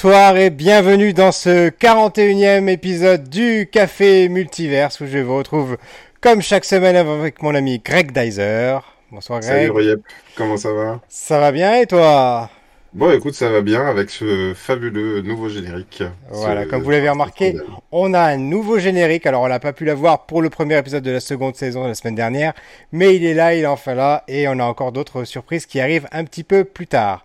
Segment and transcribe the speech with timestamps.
[0.00, 5.76] Bonsoir et bienvenue dans ce 41e épisode du Café Multiverse où je vous retrouve
[6.20, 8.78] comme chaque semaine avec mon ami Greg Dyser.
[9.10, 9.52] Bonsoir Greg.
[9.52, 9.98] Salut Royep,
[10.36, 11.00] comment ça va?
[11.08, 12.48] Ça va bien et toi?
[12.92, 16.04] Bon écoute, ça va bien avec ce fabuleux nouveau générique.
[16.30, 17.56] Voilà, Ce- comme vous l'avez remarqué,
[17.90, 19.26] on a un nouveau générique.
[19.26, 21.94] Alors on n'a pas pu l'avoir pour le premier épisode de la seconde saison la
[21.96, 22.52] semaine dernière,
[22.92, 25.80] mais il est là, il est enfin là et on a encore d'autres surprises qui
[25.80, 27.24] arrivent un petit peu plus tard.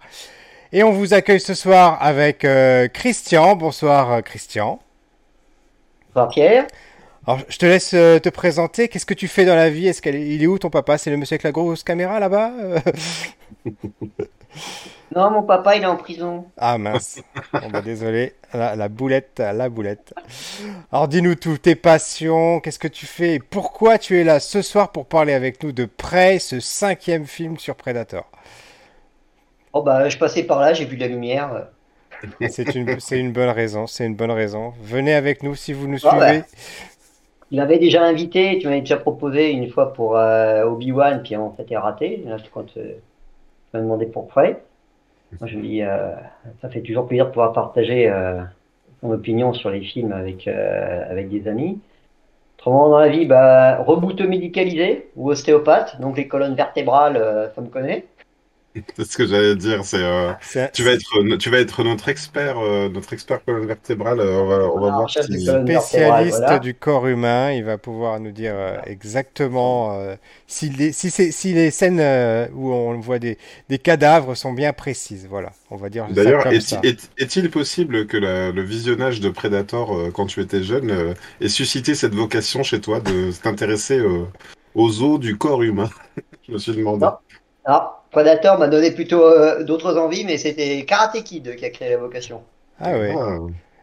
[0.75, 3.55] Et on vous accueille ce soir avec euh, Christian.
[3.55, 4.79] Bonsoir euh, Christian.
[6.07, 6.65] Bonsoir Pierre.
[7.27, 8.87] Alors, je te laisse euh, te présenter.
[8.87, 9.87] Qu'est-ce que tu fais dans la vie?
[9.87, 10.97] Est-ce qu'il il est où ton papa?
[10.97, 12.51] C'est le monsieur avec la grosse caméra là-bas?
[15.15, 16.45] Non, mon papa, il est en prison.
[16.57, 17.19] Ah mince.
[17.53, 18.33] Bon, bah, désolé.
[18.51, 20.11] La, la boulette, la boulette.
[20.91, 23.35] Alors dis-nous tout, tes passions, qu'est-ce que tu fais?
[23.35, 27.27] Et pourquoi tu es là ce soir pour parler avec nous de Prey, ce cinquième
[27.27, 28.25] film sur Predator?
[29.73, 31.67] Oh bah, je passais par là, j'ai vu la lumière.
[32.47, 34.73] C'est une, c'est une bonne raison, c'est une bonne raison.
[34.81, 36.41] Venez avec nous si vous nous Ah ouais.
[36.41, 36.43] suivez.
[37.51, 41.51] Il m'avait déjà invité, tu m'avais déjà proposé une fois pour euh, Obi-Wan, puis en
[41.53, 42.23] fait, il a raté.
[42.25, 42.97] Là, quand euh, tu
[43.73, 44.63] m'as demandé pour Frey.
[45.39, 46.13] Moi, je me dis, euh,
[46.61, 48.41] ça fait toujours plaisir de pouvoir partager euh,
[49.01, 51.79] son opinion sur les films avec, euh, avec des amis.
[52.57, 57.61] Autrement, dans la vie, bah, rebouteux médicalisé ou ostéopathe, donc les colonnes vertébrales, euh, ça
[57.61, 58.05] me connaît.
[58.97, 62.09] C'est ce que j'allais dire, c'est euh, C'est- tu vas être tu vas être notre
[62.09, 66.37] expert euh, notre expert colonne vertébrale, euh, on va on va Ah, voir si spécialiste
[66.39, 66.59] Voilà.
[66.59, 70.15] du corps humain, il va pouvoir nous dire euh, exactement euh,
[70.47, 73.37] si, les, si, c'est- si les scènes euh, où on voit des,
[73.69, 75.27] des cadavres sont bien précises.
[75.29, 76.81] Voilà, on va dire ça D'ailleurs, comme est- ça.
[76.83, 81.13] est- est-il possible que la- le visionnage de Predator euh, quand tu étais jeune euh,
[81.41, 84.25] ait suscité cette vocation chez toi de t'intéresser euh,
[84.75, 85.89] aux os du corps humain?
[86.47, 87.05] Je me suis demandé.
[87.05, 87.13] Non.
[87.65, 91.89] Alors, Predator m'a donné plutôt euh, d'autres envies, mais c'était Karate Kid qui a créé
[91.89, 92.43] la vocation.
[92.79, 93.11] Ah ouais.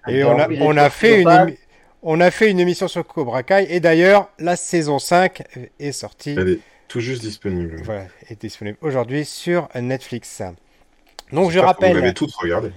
[0.04, 1.56] Ah, Et on a, on, fait une
[2.02, 5.42] on a fait une émission sur Cobra Kai et d'ailleurs la saison 5
[5.80, 6.36] est sortie.
[6.38, 7.82] elle est tout juste disponible.
[7.84, 10.42] Voilà, est disponible aujourd'hui sur Netflix.
[11.32, 11.90] Donc je rappelle.
[11.94, 12.72] Vous l'avez toutes regardées.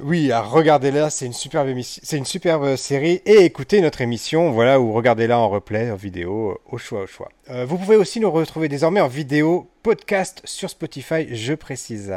[0.00, 4.50] Oui, à regardez-la, c'est une superbe émission, c'est une superbe série et écoutez notre émission,
[4.52, 7.30] voilà, ou regardez-la en replay, en vidéo, euh, au choix, au choix.
[7.50, 12.14] Euh, vous pouvez aussi nous retrouver désormais en vidéo, podcast sur Spotify, je précise.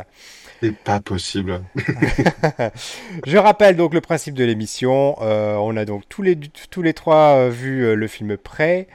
[0.62, 1.64] C'est pas possible.
[3.26, 5.18] Je rappelle donc le principe de l'émission.
[5.22, 8.88] Euh, on a donc tous les, tous les trois euh, vu euh, le film Prêt,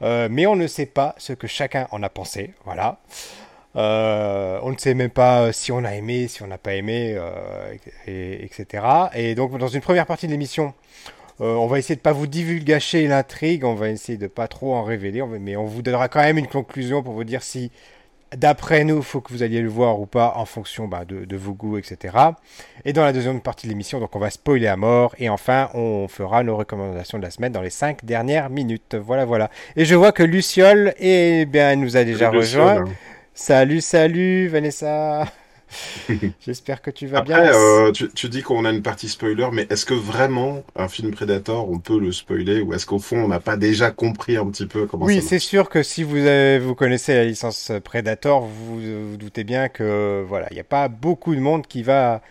[0.00, 2.54] euh, mais on ne sait pas ce que chacun en a pensé.
[2.64, 2.98] Voilà.
[3.76, 6.74] Euh, on ne sait même pas euh, si on a aimé, si on n'a pas
[6.74, 7.74] aimé, euh,
[8.06, 8.84] et- etc.
[9.14, 10.74] Et donc dans une première partie de l'émission,
[11.40, 14.74] euh, on va essayer de pas vous divulgacher l'intrigue, on va essayer de pas trop
[14.74, 17.70] en révéler, mais on vous donnera quand même une conclusion pour vous dire si
[18.34, 21.26] D'après nous, il faut que vous alliez le voir ou pas en fonction bah, de,
[21.26, 22.16] de vos goûts, etc.
[22.86, 25.14] Et dans la deuxième partie de l'émission, donc on va spoiler à mort.
[25.18, 28.94] Et enfin, on fera nos recommandations de la semaine dans les cinq dernières minutes.
[28.94, 29.50] Voilà, voilà.
[29.76, 32.78] Et je vois que Luciole eh bien, nous a déjà rejoint.
[32.78, 32.84] hein.
[33.34, 35.26] Salut, salut, Vanessa.
[36.40, 37.52] J'espère que tu vas Après, bien.
[37.54, 41.10] euh, tu, tu dis qu'on a une partie spoiler, mais est-ce que vraiment un film
[41.10, 44.46] Predator, on peut le spoiler, ou est-ce qu'au fond, on n'a pas déjà compris un
[44.50, 47.72] petit peu comment Oui, ça c'est sûr que si vous, avez- vous connaissez la licence
[47.84, 51.82] Predator, vous vous doutez bien que voilà, il n'y a pas beaucoup de monde qui
[51.82, 52.22] va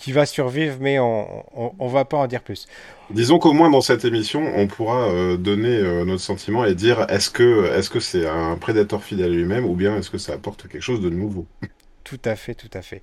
[0.00, 2.66] qui va survivre, mais on, on, on va pas en dire plus.
[3.10, 7.04] Disons qu'au moins dans cette émission, on pourra euh, donner euh, notre sentiment et dire
[7.10, 10.32] est-ce que est-ce que c'est un Predator fidèle à lui-même, ou bien est-ce que ça
[10.32, 11.46] apporte quelque chose de nouveau?
[12.04, 13.02] Tout à fait, tout à fait.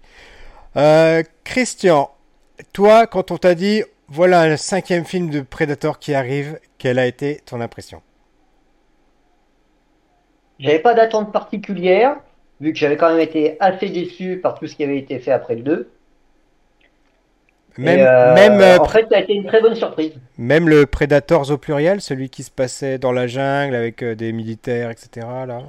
[0.75, 2.09] Euh, Christian,
[2.73, 7.05] toi, quand on t'a dit voilà un cinquième film de Predator qui arrive, quelle a
[7.05, 8.01] été ton impression?
[10.59, 12.17] J'avais pas d'attente particulière,
[12.59, 15.31] vu que j'avais quand même été assez déçu par tout ce qui avait été fait
[15.31, 15.91] après le 2.
[17.77, 20.13] Même, Et, euh, même, en fait, ça a été une très bonne surprise.
[20.37, 24.31] même le Predators au pluriel, celui qui se passait dans la jungle avec euh, des
[24.33, 25.27] militaires, etc.
[25.47, 25.61] Là.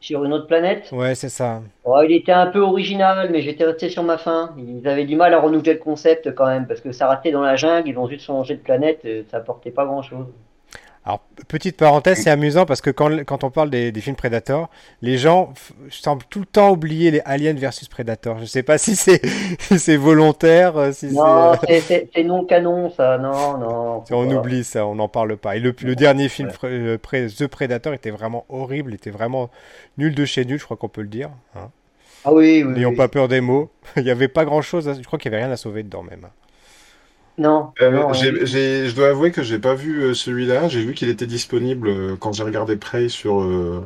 [0.00, 0.90] Sur une autre planète.
[0.92, 1.62] Ouais, c'est ça.
[1.84, 4.54] Oh, il était un peu original, mais j'étais resté sur ma faim.
[4.56, 7.42] Ils avaient du mal à renouveler le concept quand même, parce que ça ratait dans
[7.42, 10.26] la jungle, ils ont juste changé de planète, ça apportait pas grand-chose.
[11.04, 14.70] Alors, petite parenthèse, c'est amusant parce que quand, quand on parle des, des films Predator,
[15.00, 15.52] les gens
[15.90, 18.38] semblent tout le temps oublier les Aliens versus Predator.
[18.38, 19.20] Je sais pas si c'est
[19.58, 22.08] si c'est volontaire, euh, si Non, c'est...
[22.14, 23.18] c'est non canon, ça.
[23.18, 24.04] Non, non.
[24.12, 24.38] On Voilà.
[24.40, 25.56] oublie ça, on n'en parle pas.
[25.56, 29.50] Et le, le dernier film, euh, The Predator, était vraiment horrible, était vraiment
[29.98, 31.30] nul de chez nul, je crois qu'on peut le dire.
[31.56, 31.70] hein.
[32.24, 32.74] Ah oui, oui.
[32.74, 32.96] N'ayons oui.
[32.96, 33.70] pas peur des mots.
[33.96, 36.02] Il n'y avait pas grand-chose, à- je crois qu'il n'y avait rien à sauver dedans
[36.02, 36.28] même.
[37.38, 40.68] Non, Euh, non, j'ai- j'ai- je dois avouer que j'ai pas vu euh, celui-là.
[40.68, 43.80] J'ai vu qu'il était disponible euh, quand j'ai regardé Prey sur euh,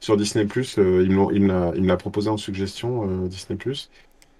[0.00, 0.46] sur Disney+.
[0.78, 3.58] euh, il me l'ont- il me l'a il me l'a proposé en suggestion euh, Disney+.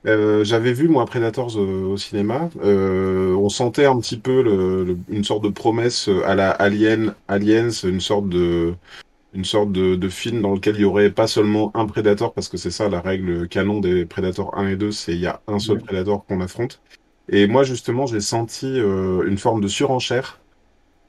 [0.06, 2.50] Euh, j'avais vu moi Predators au, au cinéma.
[2.62, 7.14] Euh, on sentait un petit peu le, le- une sorte de promesse à la Alien,
[7.28, 8.74] Aliens, une sorte de,
[9.34, 12.48] une sorte de, de film dans lequel il y aurait pas seulement un Predator, parce
[12.48, 15.42] que c'est ça la règle canon des Predators 1 et 2, c'est il y a
[15.48, 15.78] un seul.
[15.80, 16.80] Predator qu'on affronte.
[17.28, 20.40] Et moi justement, j'ai senti euh, une forme de surenchère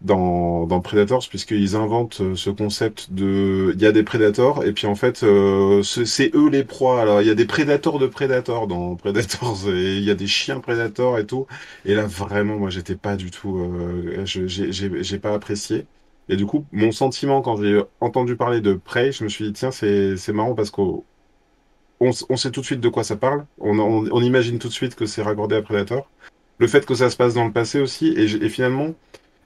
[0.01, 3.73] dans, dans Predators, puisqu'ils inventent euh, ce concept de...
[3.75, 7.01] Il y a des Predators, et puis en fait, euh, c'est eux les proies.
[7.01, 10.27] Alors, il y a des Predators de Predators dans Predators, et il y a des
[10.27, 11.47] chiens Predators et tout.
[11.85, 13.59] Et là, vraiment, moi, j'étais pas du tout...
[13.59, 15.85] Euh, j'ai pas apprécié.
[16.29, 19.53] Et du coup, mon sentiment, quand j'ai entendu parler de Prey, je me suis dit,
[19.53, 21.03] tiens, c'est marrant parce qu'on
[21.99, 23.45] on, on sait tout de suite de quoi ça parle.
[23.59, 26.09] On, on, on imagine tout de suite que c'est raccordé à Predator.
[26.57, 28.93] Le fait que ça se passe dans le passé aussi, et, et finalement...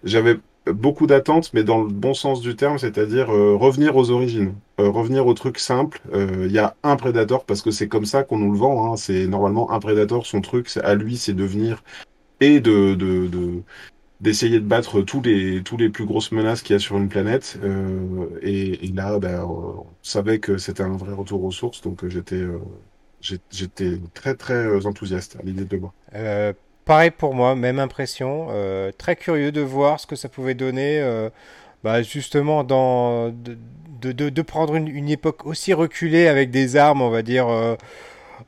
[0.05, 0.35] J'avais
[0.65, 4.89] beaucoup d'attentes, mais dans le bon sens du terme, c'est-à-dire euh, revenir aux origines, euh,
[4.89, 6.01] revenir au truc simple.
[6.13, 8.91] Euh, Il y a un Predator parce que c'est comme ça qu'on nous le vend.
[8.91, 8.97] hein.
[8.97, 11.81] C'est normalement un Predator, son truc, à lui, c'est de venir
[12.41, 13.61] et de, de, de-
[14.23, 17.09] d'essayer de battre tous les tous les plus grosses menaces qu'il y a sur une
[17.09, 17.59] planète.
[17.61, 22.09] Euh, et, là, ben, on savait que c'était un vrai retour aux sources, donc euh,
[22.09, 22.59] j'étais euh,
[23.51, 25.93] j'étais très très enthousiaste à l'idée de le voir.
[26.15, 26.53] Euh,
[26.85, 28.47] pareil pour moi, même impression.
[28.97, 31.01] Très curieux de voir ce que ça pouvait donner,
[31.83, 37.09] bah, justement, dans, de, de, prendre une, une époque aussi reculée avec des armes, on
[37.09, 37.47] va dire,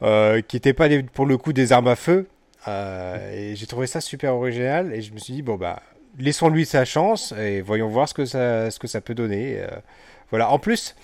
[0.02, 2.28] qui n'étaient pas pour le coup des armes à feu.
[2.68, 5.82] Euh, et j'ai trouvé ça super original et je me suis dit, bon, bah,
[6.18, 9.58] laissons-lui sa chance et voyons voir ce que ça, ce que ça peut donner.
[9.60, 9.68] Euh,
[10.32, 10.50] voilà.
[10.50, 10.96] En plus,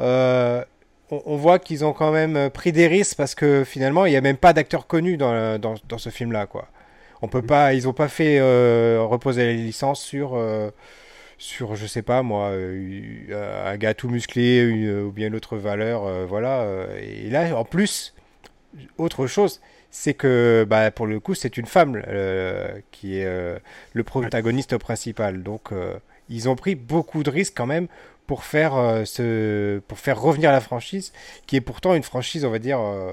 [0.00, 0.64] euh,
[1.10, 4.20] on, voit qu'ils ont quand même pris des risques parce que finalement, il n'y a
[4.20, 6.68] même pas d'acteurs connus dans, dans, ce film-là, quoi.
[7.20, 8.40] On peut pas, ils ont pas fait
[9.00, 10.40] reposer la licence sur,
[11.36, 16.86] sur, je sais pas moi, un gars tout musclé ou bien une autre valeur, voilà.
[17.00, 18.14] Et là, en plus,
[18.98, 23.58] autre chose, c'est que, bah, pour le coup, c'est une femme euh, qui est euh,
[23.94, 25.42] le protagoniste principal.
[25.42, 25.98] Donc, euh,
[26.28, 27.88] ils ont pris beaucoup de risques quand même
[28.26, 31.12] pour faire euh, ce, pour faire revenir la franchise,
[31.46, 32.80] qui est pourtant une franchise, on va dire.
[32.80, 33.12] euh,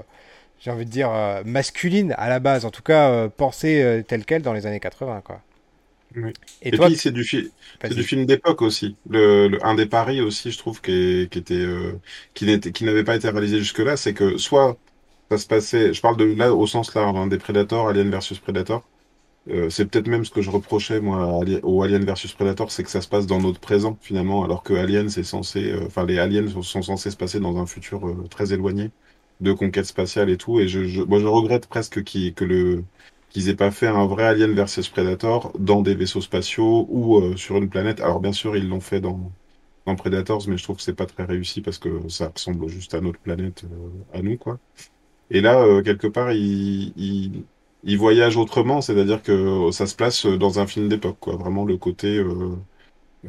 [0.60, 4.02] j'ai envie de dire euh, masculine à la base, en tout cas euh, pensée euh,
[4.02, 5.42] telle quelle dans les années 80 quoi.
[6.14, 6.32] Oui.
[6.62, 7.52] Et, Et toi, puis c'est du, fi-
[7.90, 8.96] du film d'époque aussi.
[9.08, 12.00] Le, le- un des paris aussi, je trouve, qui, est- qui était, euh,
[12.34, 14.78] qui n'était, qui n'avait pas été réalisé jusque-là, c'est que soit
[15.30, 18.38] ça se passait, je parle de là au sens large, hein, des Predators, Alien versus
[18.38, 18.82] Predator.
[19.48, 22.90] Euh, c'est peut-être même ce que je reprochais moi au Alien versus Predator, c'est que
[22.90, 26.18] ça se passe dans notre présent finalement, alors que Alien c'est censé, euh, enfin les
[26.18, 28.90] aliens sont, censés se passer dans un futur euh, très éloigné
[29.40, 30.60] de conquête spatiale et tout.
[30.60, 32.84] Et je, je, moi je regrette presque que le
[33.30, 37.36] qu'ils aient pas fait un vrai Alien versus Predator dans des vaisseaux spatiaux ou euh,
[37.36, 38.00] sur une planète.
[38.00, 39.32] Alors bien sûr ils l'ont fait dans
[39.86, 42.94] dans Predators, mais je trouve que c'est pas très réussi parce que ça ressemble juste
[42.94, 43.64] à notre planète,
[44.12, 44.58] à nous quoi.
[45.30, 46.92] Et là, euh, quelque part, il,
[47.82, 51.36] il, voyage autrement, c'est-à-dire que ça se place dans un film d'époque, quoi.
[51.36, 52.56] Vraiment le côté, euh,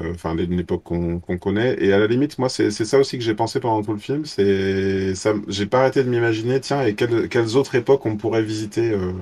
[0.01, 1.75] euh, enfin, d'une époque qu'on connaît.
[1.83, 4.25] Et à la limite, moi, c'est ça aussi que j'ai pensé pendant tout le film.
[4.25, 5.13] C'est
[5.47, 8.91] j'ai pas arrêté de m'imaginer, tiens, et quelles, quelles autres époques on pourrait visiter.
[8.91, 9.13] euh,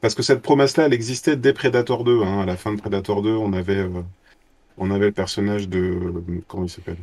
[0.00, 2.22] Parce que cette promesse-là, elle existait dès Predator 2.
[2.22, 2.40] Hein.
[2.42, 4.02] À la fin de Predator 2, on avait, euh,
[4.76, 6.12] on avait le personnage de,
[6.48, 6.98] comment il s'appelle?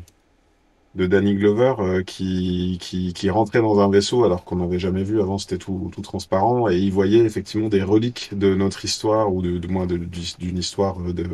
[1.00, 5.04] De Danny Glover euh, qui, qui, qui rentrait dans un vaisseau alors qu'on n'avait jamais
[5.04, 9.34] vu avant, c'était tout, tout transparent et il voyait effectivement des reliques de notre histoire
[9.34, 11.28] ou de, de moins d'une histoire euh, de,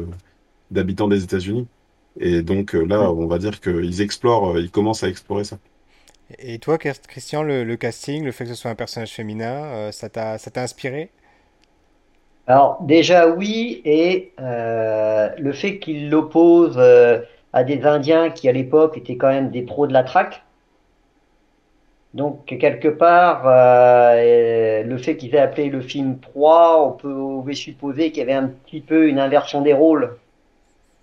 [0.71, 1.67] d'habitants des États-Unis.
[2.19, 5.59] Et donc euh, là, on va dire qu'ils explorent, ils commencent à explorer ça.
[6.39, 9.65] Et toi, Christ- Christian, le, le casting, le fait que ce soit un personnage féminin,
[9.65, 11.09] euh, ça t'a ça t'a inspiré?
[12.47, 17.19] Alors déjà oui, et euh, le fait qu'il l'oppose euh,
[17.55, 20.43] à des Indiens qui à l'époque étaient quand même des pros de la traque.
[22.13, 27.53] Donc quelque part, euh, le fait qu'ils aient appelé le film 3, on peut pouvait
[27.53, 30.17] supposer qu'il y avait un petit peu une inversion des rôles.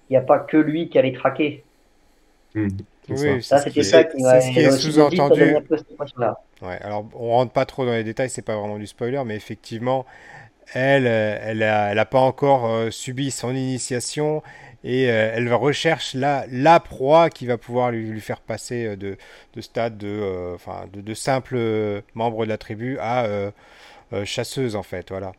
[0.08, 1.64] Il n'y a pas que lui qui allait traquer.
[2.54, 2.68] Hmm.
[3.08, 5.64] Oui, c'est Ça, ce qui c'était ça est, qui c'est ce qui est sous-entendu.
[6.62, 9.34] Ouais, alors on rentre pas trop dans les détails, c'est pas vraiment du spoiler, mais
[9.34, 10.06] effectivement,
[10.74, 14.42] elle, euh, elle a, elle a pas encore euh, subi son initiation
[14.84, 18.96] et euh, elle recherche la, la proie qui va pouvoir lui, lui faire passer euh,
[18.96, 19.18] de,
[19.54, 23.50] de stade de, euh, enfin, de, de simple membre de la tribu à euh,
[24.14, 25.32] euh, chasseuse en fait, voilà.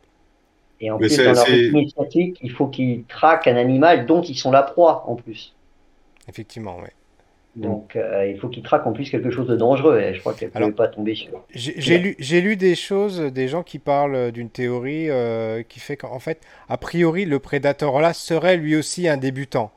[0.78, 4.38] Et en Mais plus, dans leur initiatique, il faut qu'ils traquent un animal dont ils
[4.38, 5.56] sont la proie en plus.
[6.28, 6.88] Effectivement, oui.
[7.56, 10.00] Donc, euh, il faut qu'ils traquent en plus quelque chose de dangereux.
[10.00, 11.30] Et je crois qu'elle ne pouvait pas tomber sur.
[11.54, 15.96] J'ai lu, j'ai lu des choses, des gens qui parlent d'une théorie euh, qui fait
[15.96, 19.70] qu'en fait, a priori, le Predator là serait lui aussi un débutant.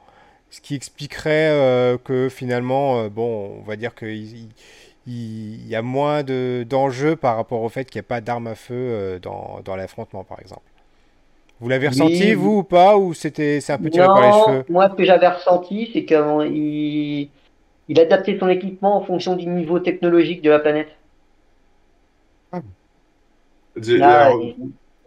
[0.49, 4.49] Ce qui expliquerait euh, que finalement, euh, bon, on va dire qu'il
[5.05, 8.47] il, y a moins de d'enjeux par rapport au fait qu'il n'y a pas d'armes
[8.47, 10.61] à feu euh, dans, dans l'affrontement, par exemple.
[11.59, 12.33] Vous l'avez ressenti, Oui.
[12.33, 14.65] vous, ou pas Ou c'était c'est un peu tiré par les cheveux?
[14.69, 17.29] moi, ce que j'avais ressenti, c'est qu'il
[17.89, 20.89] il adaptait son équipement en fonction du niveau technologique de la planète.
[23.93, 24.55] Là, alors, il,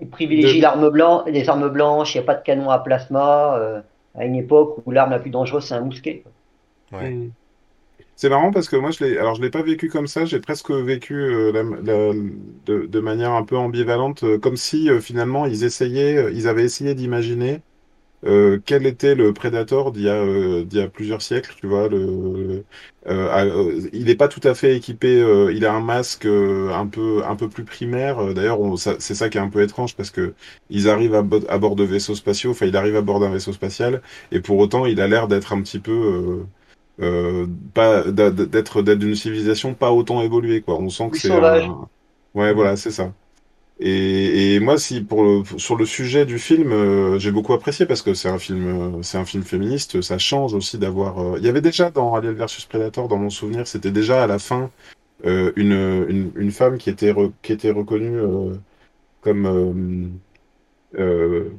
[0.00, 2.78] il privilégie de- l'arme blanche, les armes blanches, il n'y a pas de canon à
[2.78, 3.82] plasma, euh,
[4.14, 6.25] à une époque où l'arme la plus dangereuse, c'est un mousquet.
[6.92, 7.10] Ouais.
[7.10, 7.30] Hmm.
[8.16, 10.25] C'est marrant parce que moi, je l'ai, alors je l'ai pas vécu comme ça.
[10.26, 14.90] J'ai presque vécu euh, la- la- de, de manière un peu ambivalente, euh, comme si
[14.90, 17.62] euh, finalement ils essayaient, euh, ils avaient essayé d'imaginer
[18.26, 21.54] euh, quel était le Predator d'il y a, euh, d'il y a plusieurs siècles.
[21.58, 22.64] Tu vois, le,
[23.06, 25.18] euh, il n'est pas tout à fait équipé.
[25.54, 28.34] il a un masque un peu, un peu plus primaire.
[28.34, 30.34] D'ailleurs, c'est ça qui est un peu étrange parce que
[30.68, 32.50] ils arrivent à, bo- à bord de vaisseaux spatiaux.
[32.52, 35.52] Enfin, il arrive à bord d'un vaisseau spatial et pour autant, il a l'air d'être
[35.52, 36.44] un petit peu
[37.74, 40.76] pas d'être d'une civilisation pas autant évoluée quoi.
[40.78, 41.40] On sent que c'est
[42.34, 43.12] ouais voilà c'est ça.
[43.82, 47.87] Et, et moi si pour le, sur le sujet du film euh, j'ai beaucoup apprécié
[47.87, 48.66] parce que c'est un film
[48.99, 52.14] euh, c'est un film féministe ça change aussi d'avoir euh, il y avait déjà dans
[52.14, 54.70] Alien versus Predator dans mon souvenir c'était déjà à la fin
[55.25, 58.18] une, une une femme qui était re- qui était reconnue
[59.22, 60.20] comme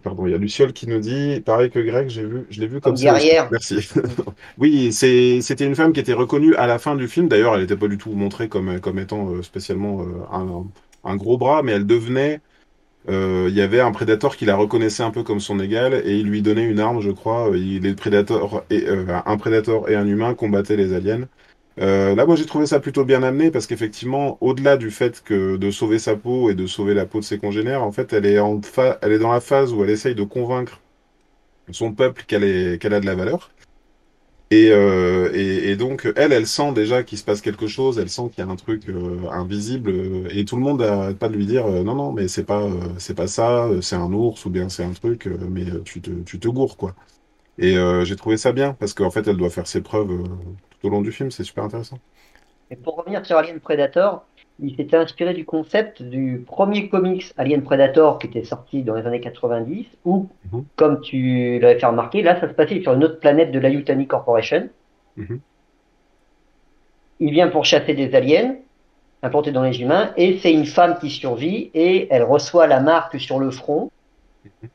[0.03, 2.67] pardon, il y a Luciole qui nous dit, pareil que Greg, j'ai vu, je l'ai
[2.67, 3.47] vu comme Comme ça guerrière.
[3.51, 3.87] Merci.
[4.57, 7.27] Oui, c'était une femme qui était reconnue à la fin du film.
[7.29, 10.65] D'ailleurs, elle n'était pas du tout montrée comme, comme étant spécialement un,
[11.03, 12.41] un gros bras, mais elle devenait.
[13.09, 16.17] euh, Il y avait un prédateur qui la reconnaissait un peu comme son égal et
[16.17, 17.51] il lui donnait une arme, je crois.
[17.55, 21.27] Il, les prédateurs et euh, un prédateur et un humain combattaient les aliens.
[21.79, 25.57] Euh, là, moi, j'ai trouvé ça plutôt bien amené parce qu'effectivement, au-delà du fait que
[25.57, 28.25] de sauver sa peau et de sauver la peau de ses congénères, en fait, elle
[28.25, 28.61] est en
[29.01, 30.81] elle est dans la phase où elle essaye de convaincre
[31.71, 32.43] son peuple qu'elle
[32.93, 33.51] a de la valeur.
[34.51, 38.09] Et, euh, et, et donc, elle, elle sent déjà qu'il se passe quelque chose, elle
[38.09, 41.29] sent qu'il y a un truc euh, invisible, euh, et tout le monde n'arrête pas
[41.29, 42.67] de lui dire non, non, mais c'est pas,
[42.97, 46.37] c'est pas ça, c'est un ours ou bien c'est un truc, mais tu te, tu
[46.39, 46.95] te gourres, quoi.
[47.59, 50.09] Et j'ai trouvé ça bien parce qu'en fait, elle doit faire ses preuves
[50.81, 51.99] tout au long du film, c'est super intéressant.
[52.71, 54.25] Et pour revenir sur Alien Predator,
[54.61, 59.05] il s'était inspiré du concept du premier comics Alien Predator qui était sorti dans les
[59.07, 60.65] années 90, où, Mhm.
[60.75, 63.69] comme tu l'avais fait remarquer, là ça se passait sur une autre planète de la
[63.69, 64.69] Yutani Corporation.
[65.17, 65.39] Mhm.
[67.19, 68.55] Il vient pour chasser des aliens
[69.23, 73.19] implantés dans les humains, et c'est une femme qui survit, et elle reçoit la marque
[73.19, 73.91] sur le front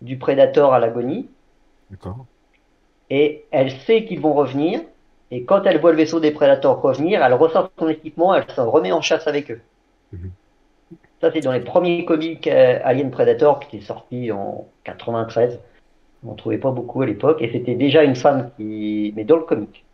[0.01, 1.29] du Predator à l'agonie,
[1.91, 2.27] D'accord.
[3.11, 4.81] et elle sait qu'ils vont revenir,
[5.33, 8.61] et quand elle voit le vaisseau des Predators revenir, elle ressort son équipement, elle se
[8.61, 9.61] remet en chasse avec eux.
[10.13, 10.33] Mhm.
[11.21, 15.61] Ça, c'est dans les premiers comics euh, Alien Predator qui étaient sortis en 93.
[16.23, 19.13] On n'en trouvait pas beaucoup à l'époque, et c'était déjà une femme qui.
[19.17, 19.86] Mais dans le comic.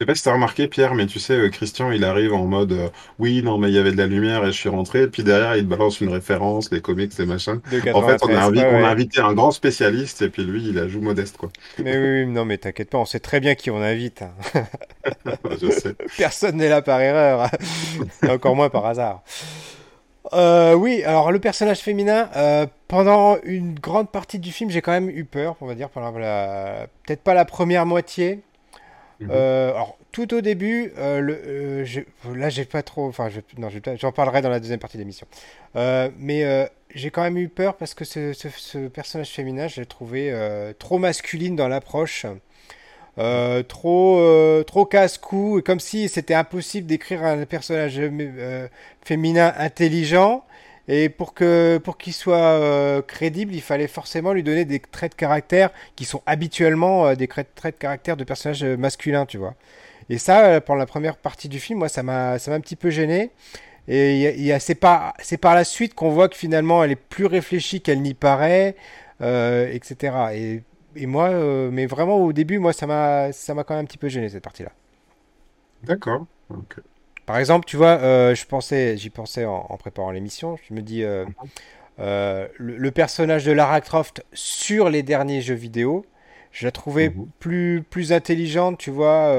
[0.00, 2.46] Je sais pas si t'as remarqué, Pierre, mais tu sais, euh, Christian, il arrive en
[2.46, 2.88] mode euh,
[3.18, 5.02] oui, non, mais il y avait de la lumière et je suis rentré.
[5.02, 7.60] Et puis derrière, il te balance une référence, les comics, les machins.
[7.66, 8.84] De En fait, on a, 93, invi- ouais, on a ouais.
[8.88, 11.52] invité un grand spécialiste et puis lui, il a joue modeste, quoi.
[11.78, 14.22] Mais oui, oui, non, mais t'inquiète pas, on sait très bien qui on invite.
[14.22, 14.34] hein.
[15.60, 15.96] Je sais.
[16.16, 17.50] Personne n'est là par erreur,
[18.22, 19.22] et encore moins par hasard.
[20.34, 24.92] Euh, oui, alors le personnage féminin, euh, pendant une grande partie du film, j'ai quand
[24.92, 26.86] même eu peur, on va dire, pendant la...
[27.06, 28.40] peut-être pas la première moitié.
[29.28, 31.84] Euh, alors, tout au début, euh, le, euh,
[32.34, 33.06] là, j'ai pas trop.
[33.06, 35.26] Enfin, je- non, j'en parlerai dans la deuxième partie de l'émission.
[35.74, 39.86] Mais j'ai quand même eu peur parce que ce, ce- ce personnage féminin, je l'ai
[39.86, 40.32] trouvé
[40.78, 42.26] trop masculine dans l'approche.
[43.18, 48.68] Euh, trop, euh, trop casse-cou, comme si c'était impossible d'écrire un personnage euh,
[49.02, 50.44] féminin intelligent.
[50.88, 55.12] Et pour que pour qu'il soit euh, crédible, il fallait forcément lui donner des traits
[55.12, 59.38] de caractère qui sont habituellement euh, des traits de caractère de personnages euh, masculins, tu
[59.38, 59.54] vois.
[60.08, 62.76] Et ça, pendant la première partie du film, moi, ça m'a ça m'a un petit
[62.76, 63.30] peu gêné.
[63.88, 68.02] Et c'est par par la suite qu'on voit que finalement, elle est plus réfléchie qu'elle
[68.02, 68.76] n'y paraît,
[69.20, 70.16] etc.
[70.34, 70.62] Et,
[70.96, 71.30] et moi,
[71.70, 73.32] mais vraiment au début, moi, ça m'a
[73.64, 74.72] quand même un petit peu gêné cette partie-là.
[75.82, 76.26] D'accord.
[76.50, 76.80] Ok.
[77.26, 80.58] Par exemple, tu vois, euh, je pensais, j'y pensais en, en préparant l'émission.
[80.68, 81.26] Je me dis, euh,
[82.00, 86.06] euh, le, le personnage de Lara Croft sur les derniers jeux vidéo,
[86.52, 87.32] je la trouvais Mhm.
[87.40, 89.34] plus, plus intelligente, tu vois.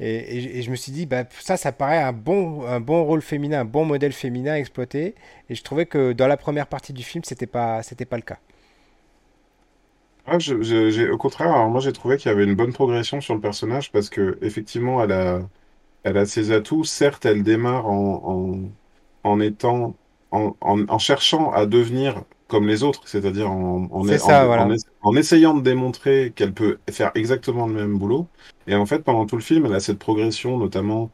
[0.00, 3.04] et, et- et je me suis dit, bah, ça, ça paraît un bon, un bon
[3.04, 5.14] rôle féminin, un bon modèle féminin à exploiter.
[5.50, 8.22] Et je trouvais que dans la première partie du film, c'était pas, c'était pas le
[8.22, 8.38] cas.
[10.26, 13.34] Ah, je- au contraire, alors moi j'ai trouvé qu'il y avait une bonne progression sur
[13.34, 15.48] le personnage parce que effectivement elle a,
[16.08, 16.84] elle a ses atouts.
[16.84, 18.60] Certes, elle démarre en,
[19.24, 19.94] en, en étant,
[20.30, 24.68] en, cherchant à devenir comme les autres, c'est-à-dire en, ça, voilà.
[25.16, 28.26] essayant de démontrer qu'elle peut faire exactement le même boulot.
[28.66, 31.10] Et en fait, pendant tout le film, elle a cette progression, notamment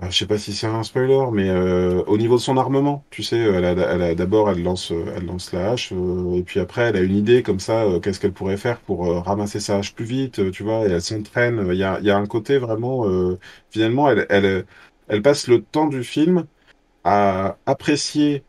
[0.00, 3.22] je sais pas si c'est un spoiler, mais euh, au niveau de son armement, tu
[3.22, 6.42] sais, elle a, elle a- d'abord elle lance, euh, elle lance la hache, euh, et
[6.42, 9.20] puis après elle a une idée comme ça, euh, qu'est-ce qu'elle pourrait faire pour euh,
[9.20, 11.66] ramasser sa hache plus vite, tu vois, et elle s'entraîne.
[11.70, 13.04] Il y a, y a un côté vraiment,
[13.70, 14.66] finalement, elle, elle,
[15.08, 16.46] elle passe le temps du film
[17.04, 18.44] à apprécier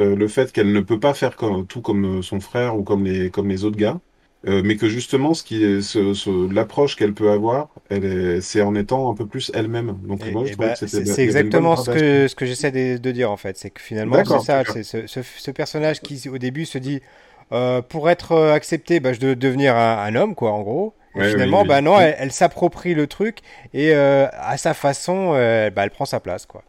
[0.00, 3.30] le fait qu'elle ne peut pas faire comme, tout comme son frère ou comme les,
[3.30, 4.00] comme les autres gars,
[4.46, 8.40] euh, mais que justement, ce qui est, ce, ce- l'approche qu'elle peut avoir, elle est,
[8.40, 9.98] c'est en étant un peu plus elle-même.
[10.06, 12.44] Donc Et, moi, je et trouvais bah, que c'était, c'est exactement ce que, ce que
[12.44, 13.56] j'essaie de, de dire en fait.
[13.56, 14.64] C'est que finalement, c'est ça.
[14.64, 17.00] C'est ce, ce- ce personnage qui, au début, se dit
[17.52, 20.94] euh, pour être euh, accepté, bah, je dois devenir un, un homme, quoi, en gros.
[21.16, 23.38] Et Ouais, oui, finalement, bah non, elle, elle s'approprie le truc
[23.74, 26.64] et euh, à sa façon, euh, bah, elle prend sa place, quoi.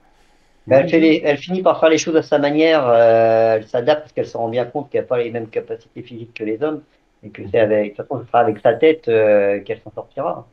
[0.68, 3.68] Ben, elle fait les- elle finit par faire les choses à sa manière, euh, elle
[3.68, 6.44] s'adapte parce qu'elle se rend bien compte qu'elle n'a pas les mêmes capacités physiques que
[6.44, 6.84] les hommes
[7.24, 9.92] et que c'est avec, de toute façon, ce sera avec sa tête euh, qu'elle s'en
[9.92, 10.48] sortira.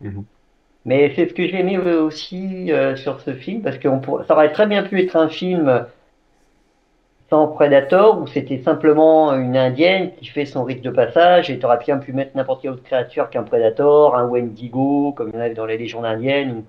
[0.00, 0.24] Mhm.
[0.84, 4.34] Mais c'est ce que j'ai aimé aussi euh, sur ce film parce que on ça
[4.34, 5.86] aurait très bien pu être un film
[7.30, 11.64] sans Predator où c'était simplement une indienne qui fait son rite de passage et tu
[11.66, 15.38] aurais bien pu mettre n'importe quelle autre créature qu'un Predator, un Wendigo comme il y
[15.38, 16.64] en a dans les légendes indiennes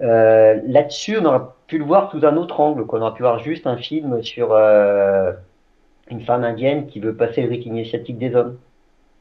[0.00, 3.38] Euh, là-dessus, on aurait pu le voir sous un autre angle, qu'on aurait pu voir
[3.38, 4.52] juste un film sur
[6.10, 8.56] une femme indienne qui veut passer le rite initiatique des hommes.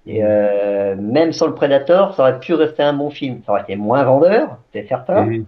[0.06, 3.42] Et euh, même sans le Predator, ça aurait pu rester un bon film.
[3.46, 5.46] Ça aurait été moins vendeur, c'est certain, Mhm.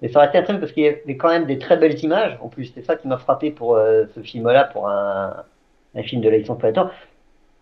[0.00, 1.98] mais ça aurait été un film parce qu'il y avait quand même des très belles
[2.04, 2.38] images.
[2.40, 5.34] En plus, c'est ça qui m'a frappé pour euh, ce film-là, pour un,
[5.96, 6.90] un film de la licence Predator.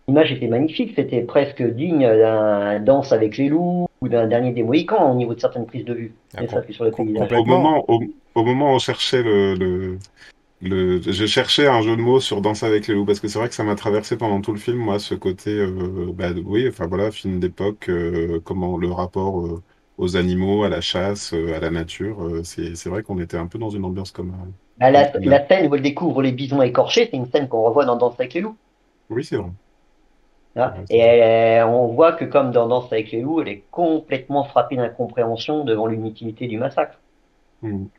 [0.07, 4.63] L'image était magnifique, c'était presque digne d'un Danse avec les loups ou d'un dernier des
[4.63, 6.13] Mohicans au niveau de certaines prises de vue.
[6.35, 6.91] Ah, ça sur le.
[6.99, 7.99] Au moment, au,
[8.35, 9.97] au moment où on cherchait le, le,
[10.61, 13.39] le, je cherchais un jeu de mots sur Danser avec les loups parce que c'est
[13.39, 16.67] vrai que ça m'a traversé pendant tout le film, moi, ce côté, euh, bah, oui,
[16.69, 19.63] enfin voilà, film d'époque, euh, comment le rapport euh,
[19.97, 23.47] aux animaux, à la chasse, euh, à la nature, c'est, c'est vrai qu'on était un
[23.47, 27.17] peu dans une ambiance comme, Bah, la, scène où elle découvre les bisons écorchés, c'est
[27.17, 28.57] une scène qu'on revoit dans Danse avec les loups.
[29.09, 29.51] Oui, c'est vrai.
[30.55, 30.75] Hein.
[30.75, 34.45] vrai, Et elle- on voit que comme dans Danse avec les loups, elle est complètement
[34.45, 37.01] frappée d'incompréhension devant l'inutilité du massacre.
[37.61, 37.91] Mhm.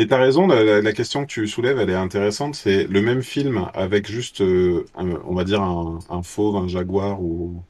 [0.00, 2.54] Et t'as raison, la, question que tu soulèves, elle est intéressante.
[2.56, 6.66] C'est le même film avec juste, euh, un- on va dire, un, un fauve, un
[6.68, 7.62] jaguar ou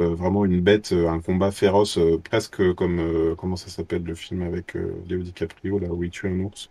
[0.00, 4.14] euh, vraiment une bête, euh, un combat féroce, euh, presque comme, comment ça s'appelle le
[4.16, 4.74] film avec
[5.08, 6.70] Léo DiCaprio, là où il tue un ours.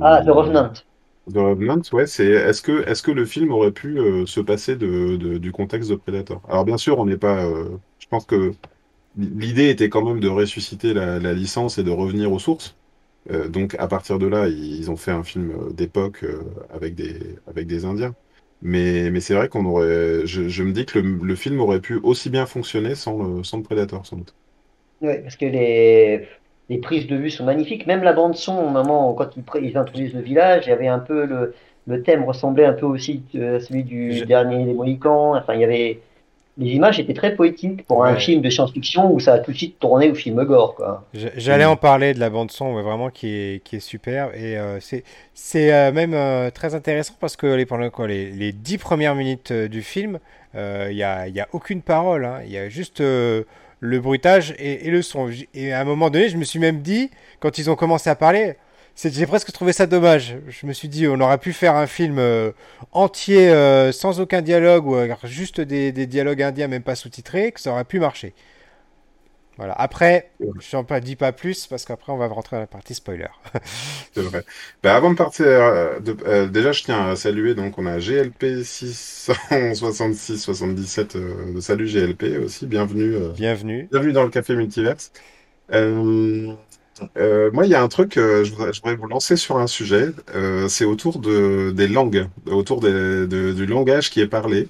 [0.00, 0.84] Ah, The Revenant.
[1.32, 4.76] The Revenant, ouais, c'est, est-ce que, est-ce que le film aurait pu euh, se passer
[4.76, 6.42] de, de- du contexte de Predator?
[6.48, 8.52] Alors bien sûr, on n'est pas, euh, je pense que
[9.16, 12.76] l'idée était quand même de ressusciter la, la licence et de revenir aux sources.
[13.30, 16.94] Euh, donc à partir de là, ils ont fait un film euh, d'époque euh, avec
[16.94, 18.14] des, avec des Indiens.
[18.60, 21.80] Mais, mais c'est vrai qu'on aurait, je, je me dis que le, le film aurait
[21.80, 24.34] pu aussi bien fonctionner sans le, sans le Predator, sans doute.
[25.00, 26.28] Ouais, parce que les,
[26.68, 27.86] les prises de vue sont magnifiques.
[27.86, 30.88] Même la bande son, au moment quand ils, ils introduisent le village, il y avait
[30.88, 31.54] un peu le,
[31.86, 35.36] le thème ressemblait un peu aussi à celui du Je- dernier des Mohicans.
[35.36, 36.00] Enfin, il y avait
[36.56, 39.56] les images étaient très poétiques pour un film de science-fiction où ça a tout de
[39.56, 41.04] suite tourné au film gore, quoi.
[41.12, 41.70] J'allais Mhm.
[41.72, 44.78] en parler de la bande son, ouais, vraiment qui est qui est superbe et euh,
[44.80, 45.02] c'est
[45.34, 49.14] c'est euh, même euh, très intéressant parce que les pendant quoi les les dix premières
[49.16, 50.20] minutes du film,
[50.54, 52.40] euh, il y a il y a aucune parole, hein.
[52.44, 53.42] Il y a juste euh,
[53.80, 55.28] le bruitage et, et le son.
[55.54, 58.14] Et à un moment donné, je me suis même dit quand ils ont commencé à
[58.14, 58.54] parler,
[58.96, 60.36] j'ai presque trouvé ça dommage.
[60.48, 62.52] Je me suis dit on aurait pu faire un film euh,
[62.92, 67.52] entier euh, sans aucun dialogue ou alors juste des des dialogues indiens même pas sous-titrés
[67.52, 68.34] que ça aurait pu marcher.
[69.56, 69.72] Voilà.
[69.74, 73.28] Après, je n'en dis pas plus parce qu'après on va rentrer dans la partie spoiler.
[74.12, 74.44] C'est vrai.
[74.82, 78.64] Bah, avant de partir, euh, de- déjà, je tiens à saluer, donc, on a GLP
[78.64, 81.16] 666 77.
[81.16, 83.88] euh, salut GLP aussi, bienvenue, Bienvenue.
[83.92, 85.12] bienvenue dans le Café Multiverse.
[85.72, 86.54] Euh,
[87.16, 89.58] euh, moi, il y a un truc, euh, je voudrais, je voudrais vous lancer sur
[89.58, 94.26] un sujet, euh, c'est autour de, des langues, autour des- de- du langage qui est
[94.26, 94.68] parlé.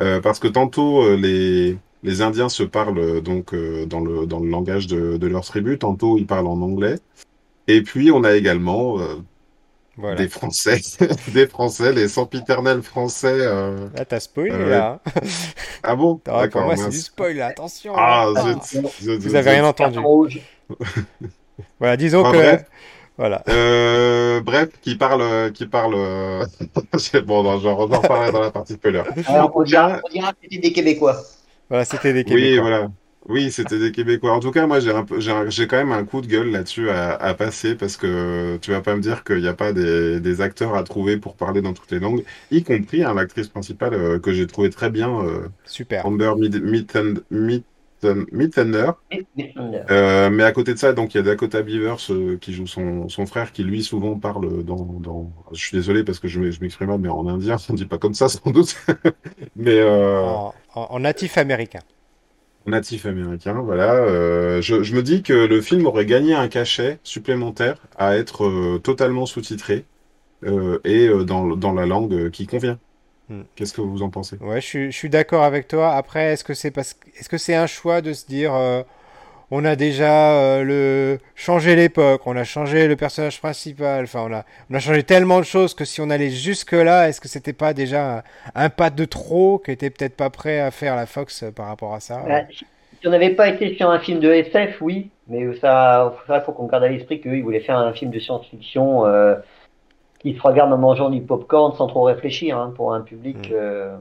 [0.00, 4.26] Euh, parce que tantôt, euh, les, les Indiens se parlent euh, donc euh, dans le,
[4.26, 6.98] dans le langage de, de leur tribu, tantôt ils parlent en anglais.
[7.68, 9.16] Et puis, on a également euh,
[9.96, 10.16] Voilà.
[10.16, 10.80] des Français,
[11.34, 13.38] des Français, les sempiternels français.
[13.40, 15.00] euh, Là, t'as spoilé euh, là.
[15.82, 16.20] Ah bon?
[16.26, 17.46] Ah, pour D'accord, moi, c'est du spoil, là.
[17.46, 17.94] attention.
[17.96, 18.34] Ah, hein.
[18.36, 19.98] Ah, zut, zut, Vous zut, avez rien entendu.
[21.80, 22.36] Voilà, disons Enfin, que.
[22.36, 22.64] bref.
[23.18, 23.42] Voilà.
[23.48, 25.94] Euh, bref, qui parle, euh, qui parle.
[25.96, 26.44] euh,
[26.98, 29.02] c'est Bon, non, j'en j'en reparlerai dans la partie spoiler.
[29.24, 31.22] Alors, on En dira, que c'était des Québécois.
[31.68, 32.58] Voilà, c'était des oui, Québécois.
[32.58, 32.88] voilà.
[33.28, 34.32] Oui, c'était des Québécois.
[34.32, 36.26] En tout cas, moi, j'ai un peu, j'ai un- j'ai quand même un coup de
[36.28, 39.54] gueule là-dessus à, à passer parce que tu vas pas me dire qu'il n'y a
[39.54, 43.14] pas des, des acteurs à trouver pour parler dans toutes les langues, y compris hein,
[43.14, 46.02] l'actrice principale euh, que j'ai trouvé très bien, euh, Super.
[46.04, 47.64] Amber Mid Mitten- Thunder.
[48.32, 48.90] Miss Thunder.
[49.90, 52.66] Euh, mais à côté de ça, donc il y a Dakota Beavers euh, qui joue
[52.66, 55.32] son, son frère, qui lui souvent parle dans, dans...
[55.52, 57.86] Je suis désolé parce que je m'ex- je m'exprime mal, mais en indien, on dit
[57.86, 58.76] pas comme ça sans doute.
[59.56, 61.80] Mais euh, En, en- en natif américain.
[62.66, 63.94] natif américain, voilà.
[63.94, 68.44] Euh, je, je me dis que le film aurait gagné un cachet supplémentaire à être
[68.46, 69.86] euh, totalement sous-titré
[70.44, 72.80] euh, et euh, dans, dans la langue euh, qui convient.
[73.28, 73.42] Hmm.
[73.54, 74.36] Qu'est-ce que vous en pensez?
[74.40, 75.94] Ouais, je suis, je suis d'accord avec toi.
[75.94, 78.82] Après, est-ce que c'est parce est-ce que c'est un choix de se dire euh,
[79.50, 84.32] on a déjà euh, le changé l'époque, on a changé le personnage principal, enfin on
[84.32, 87.28] a on a changé tellement de choses que si on allait jusque là, est-ce que
[87.28, 88.22] c'était pas déjà un,
[88.54, 91.66] un pas de trop qui était peut-être pas prêt à faire la Fox euh, par
[91.66, 92.22] rapport à ça?
[92.26, 92.64] Bah, si
[93.00, 96.52] si on n'avait pas été sur un film de SF, oui, mais ça, ça faut
[96.52, 99.36] qu'on garde à l'esprit qu'eux, ils voulaient faire un film de science-fiction euh,
[100.26, 103.50] qui se regarde en mangeant du popcorn sans trop réfléchir, hein, pour un public.
[103.50, 103.54] Mm.
[103.54, 103.96] euh,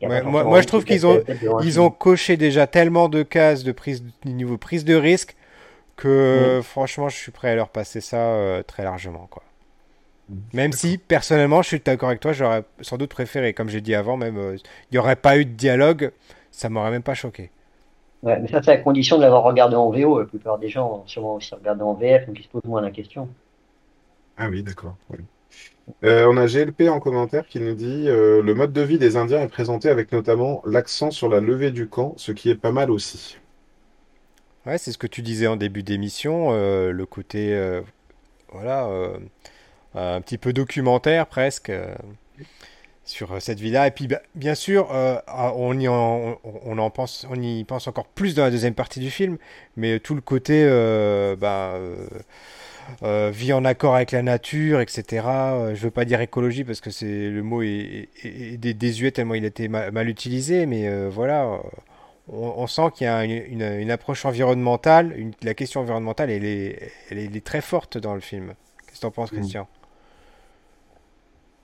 [0.00, 1.20] Ouais, moi, je trouve qu'ils ont,
[1.64, 5.34] ils ont coché déjà tellement de cases de prise, de niveau prise de risque
[5.96, 9.42] que franchement, je suis prêt à leur passer ça euh, très largement, quoi.
[10.52, 13.94] Même si, personnellement, je suis d'accord avec toi, j'aurais sans doute préféré, comme j'ai dit
[13.94, 16.12] avant, même, euh, il n'y aurait pas eu de dialogue,
[16.52, 17.50] ça m'aurait même pas choqué.
[18.22, 20.20] Ouais, mais ça, c'est à condition de l'avoir regardé en VO.
[20.20, 22.82] La plupart des gens ont sûrement aussi regardé en VF, donc ils se posent moins
[22.82, 23.28] la question.
[24.38, 24.96] Ah oui, d'accord.
[26.04, 29.16] Euh, on a GLP en commentaire qui nous dit euh, le mode de vie des
[29.16, 32.70] Indiens est présenté avec notamment l'accent sur la levée du camp, ce qui est pas
[32.70, 33.38] mal aussi.
[34.64, 37.58] Ouais, c'est ce que tu disais en début d'émission, euh, le côté,
[38.52, 38.88] voilà,
[39.94, 41.72] un petit peu documentaire presque
[43.04, 43.88] sur cette vie-là.
[43.88, 45.86] Et puis, bah, bien sûr, ah, on y
[46.90, 49.38] pense, on y pense encore plus dans la deuxième partie du film,
[49.76, 50.64] mais tout le côté,
[51.40, 51.78] bah,
[53.02, 55.26] euh, vie en accord avec la nature, etc.
[55.54, 58.74] Euh, je veux pas dire écologie parce que c'est le mot est, est- est dé-
[58.74, 61.58] désuet tellement il a été ma- mal, utilisé, mais euh, voilà, euh,
[62.28, 66.30] on, on sent qu'il y a une, une- une approche environnementale, une- la question environnementale,
[66.30, 68.54] elle est, elle est, elle est très forte dans le film.
[68.86, 69.36] Qu'est-ce que t'en penses, Mm.
[69.36, 69.68] Christian?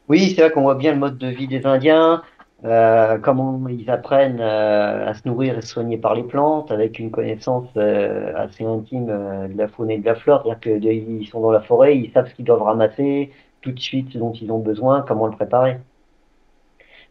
[0.08, 2.22] Oui, c'est vrai qu'on voit bien le mode de vie des Indiens,
[2.64, 6.98] euh, comment ils apprennent euh, à se nourrir et se soigner par les plantes, avec
[6.98, 10.42] une connaissance euh, assez intime euh, de la faune et de la flore.
[10.44, 13.72] C'est-à-dire que de- ils sont dans la forêt, ils savent ce qu'ils doivent ramasser, tout
[13.72, 15.78] de suite ce dont ils ont besoin, comment le préparer.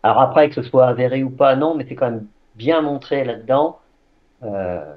[0.03, 3.23] Alors après, que ce soit avéré ou pas, non, mais c'est quand même bien montré
[3.23, 3.79] là-dedans.
[4.43, 4.95] Euh,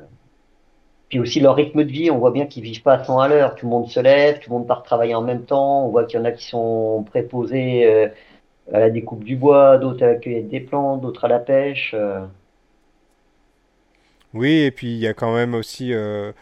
[1.08, 3.28] puis aussi leur rythme de vie, on voit bien qu'ils vivent pas à 100 à
[3.28, 3.54] l'heure.
[3.54, 5.86] Tout le monde se lève, tout le monde part travailler en même temps.
[5.86, 7.86] On voit qu'il y en a qui sont préposés
[8.72, 11.92] à la découpe du bois, d'autres à la cueillette des plantes, d'autres à la pêche.
[11.94, 12.26] euh.
[14.34, 16.32] Oui, et puis il y a quand même aussi, euh,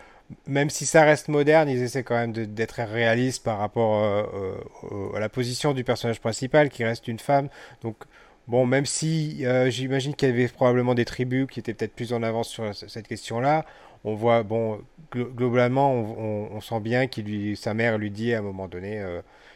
[0.47, 4.57] même si ça reste moderne, ils essaient quand même d'être réalistes par rapport euh,
[5.15, 7.49] à la position du personnage principal, qui reste une femme.
[7.83, 7.97] Donc,
[8.49, 12.23] bon, même si j'imagine qu'il y avait probablement des tribus qui étaient peut-être plus en
[12.23, 13.65] avance sur cette question-là,
[14.05, 14.81] on voit, bon,
[15.13, 19.01] glo- globalement, on, on- sent bien lui, sa mère lui dit à un moment donné,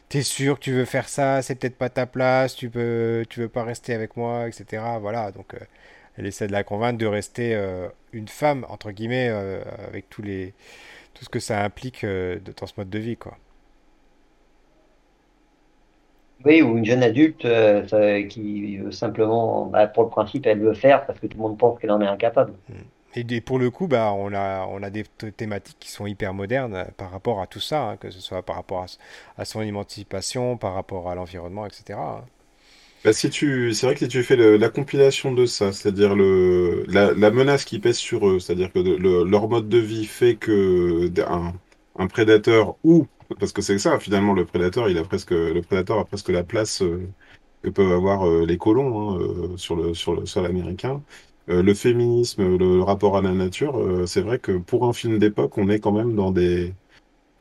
[0.09, 1.43] T'es sûr que tu veux faire ça?
[1.43, 2.55] C'est peut-être pas ta place.
[2.55, 4.99] Tu peux, tu veux pas rester avec moi, etc.
[4.99, 5.33] Voilà.
[5.33, 5.59] Donc, euh,
[6.17, 10.23] elle essaie de la convaincre de rester euh, une femme, entre guillemets, euh, avec tous
[10.23, 10.55] les,
[11.15, 13.39] tout ce que ça implique dans ce mode de vie, quoi.
[16.45, 17.43] Oui, ou une jeune adulte
[17.89, 21.59] ça- qui simplement, bah, pour le principe, elle veut faire parce que tout le monde
[21.59, 22.55] pense qu'elle en est incapable.
[22.69, 25.05] Et, et pour le coup, bah, on a, on a des
[25.37, 28.43] thématiques qui sont hyper modernes euh, par rapport à tout ça, hein, que ce soit
[28.43, 28.87] par rapport
[29.37, 32.19] à, son émancipation, par rapport à l'environnement, etc.
[32.19, 32.25] hein.
[33.05, 37.65] Bah, si c'est vrai que si tu fais la compilation de ça, c'est-à-dire la, menace
[37.65, 41.55] qui pèse sur eux, c'est-à-dire que le- leur mode de vie fait que un,
[41.97, 43.07] un prédateur ou,
[43.39, 46.43] parce que c'est ça finalement le prédateur, il a presque, le prédateur a presque la
[46.45, 47.09] place euh,
[47.63, 51.03] que peuvent avoir euh, les colons hein, sur le sur le sol américain.
[51.49, 55.19] Euh, le féminisme, le, rapport à la nature, euh, c'est vrai que pour un film
[55.19, 56.75] d'époque, on est quand même dans des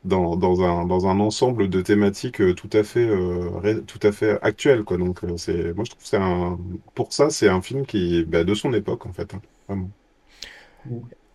[0.05, 3.99] dans, dans un, dans un ensemble de thématiques euh, tout à fait, euh, ré- tout
[4.03, 4.97] à fait actuelles, quoi.
[4.97, 6.59] Donc, c'est, moi, je trouve c'est un,
[6.95, 9.91] pour ça, c'est un film qui est bah, de son époque, en fait, hein, vraiment.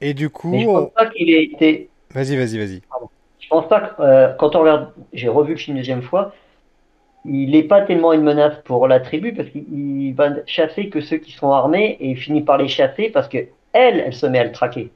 [0.03, 1.91] Et du coup, Mais je pense pas qu'il ait été.
[2.11, 2.83] vas-y, vas-y, vas-y.
[3.41, 6.33] Je pense pas que euh, quand on regarde, j'ai revu le film une deuxième fois,
[7.25, 11.01] il n'est pas tellement une menace pour la tribu parce qu'il il va chasser que
[11.01, 13.39] ceux qui sont armés et il finit par les chasser parce que
[13.73, 14.91] elle, elle se met à le traquer.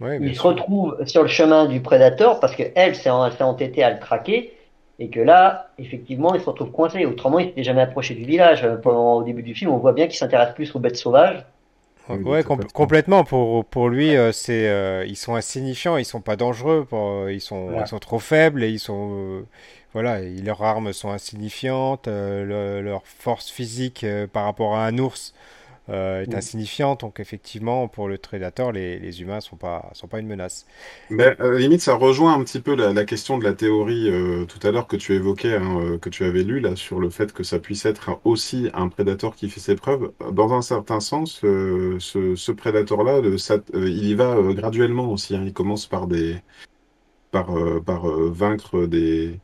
[0.00, 3.90] Ouais, Il se retrouve sur le chemin du prédateur parce que elle s'est entêtée à
[3.90, 4.54] le traquer
[4.98, 7.06] et que là, effectivement, il se retrouve coincé.
[7.06, 8.64] Autrement, il s'était jamais approché du village.
[8.64, 11.44] Euh, Pendant, au début du film, on voit bien qu'il s'intéresse plus aux bêtes sauvages.
[12.24, 13.24] Ouais, com- complètement.
[13.24, 17.32] Pour, pour lui, euh, c'est, euh, ils sont insignifiants, ils sont pas dangereux, pour, euh,
[17.32, 19.44] ils sont, ils sont trop faibles et ils sont,
[19.92, 22.44] voilà, et leurs armes sont insignifiantes, euh,
[22.80, 25.34] le- leur force physique euh, par rapport à un ours,
[25.90, 26.34] euh, est Mm.
[26.34, 27.00] insignifiante.
[27.02, 30.66] Donc effectivement, pour le Predator, les, les humains sont pas sont pas une menace.
[31.12, 34.08] Mais à la limite, ça rejoint un petit peu la, la question de la théorie
[34.08, 37.00] euh, tout à l'heure que tu évoquais, hein, euh, que tu avais lu là, sur
[37.00, 40.12] le fait que ça puisse être aussi un prédateur qui fait ses preuves.
[40.32, 42.52] Dans un certain sens, euh, ce, ce
[43.74, 45.34] euh, il y va euh, graduellement aussi.
[45.34, 45.42] hein.
[45.44, 46.36] Il commence par des,
[47.30, 49.40] par, euh, par euh, vaincre des,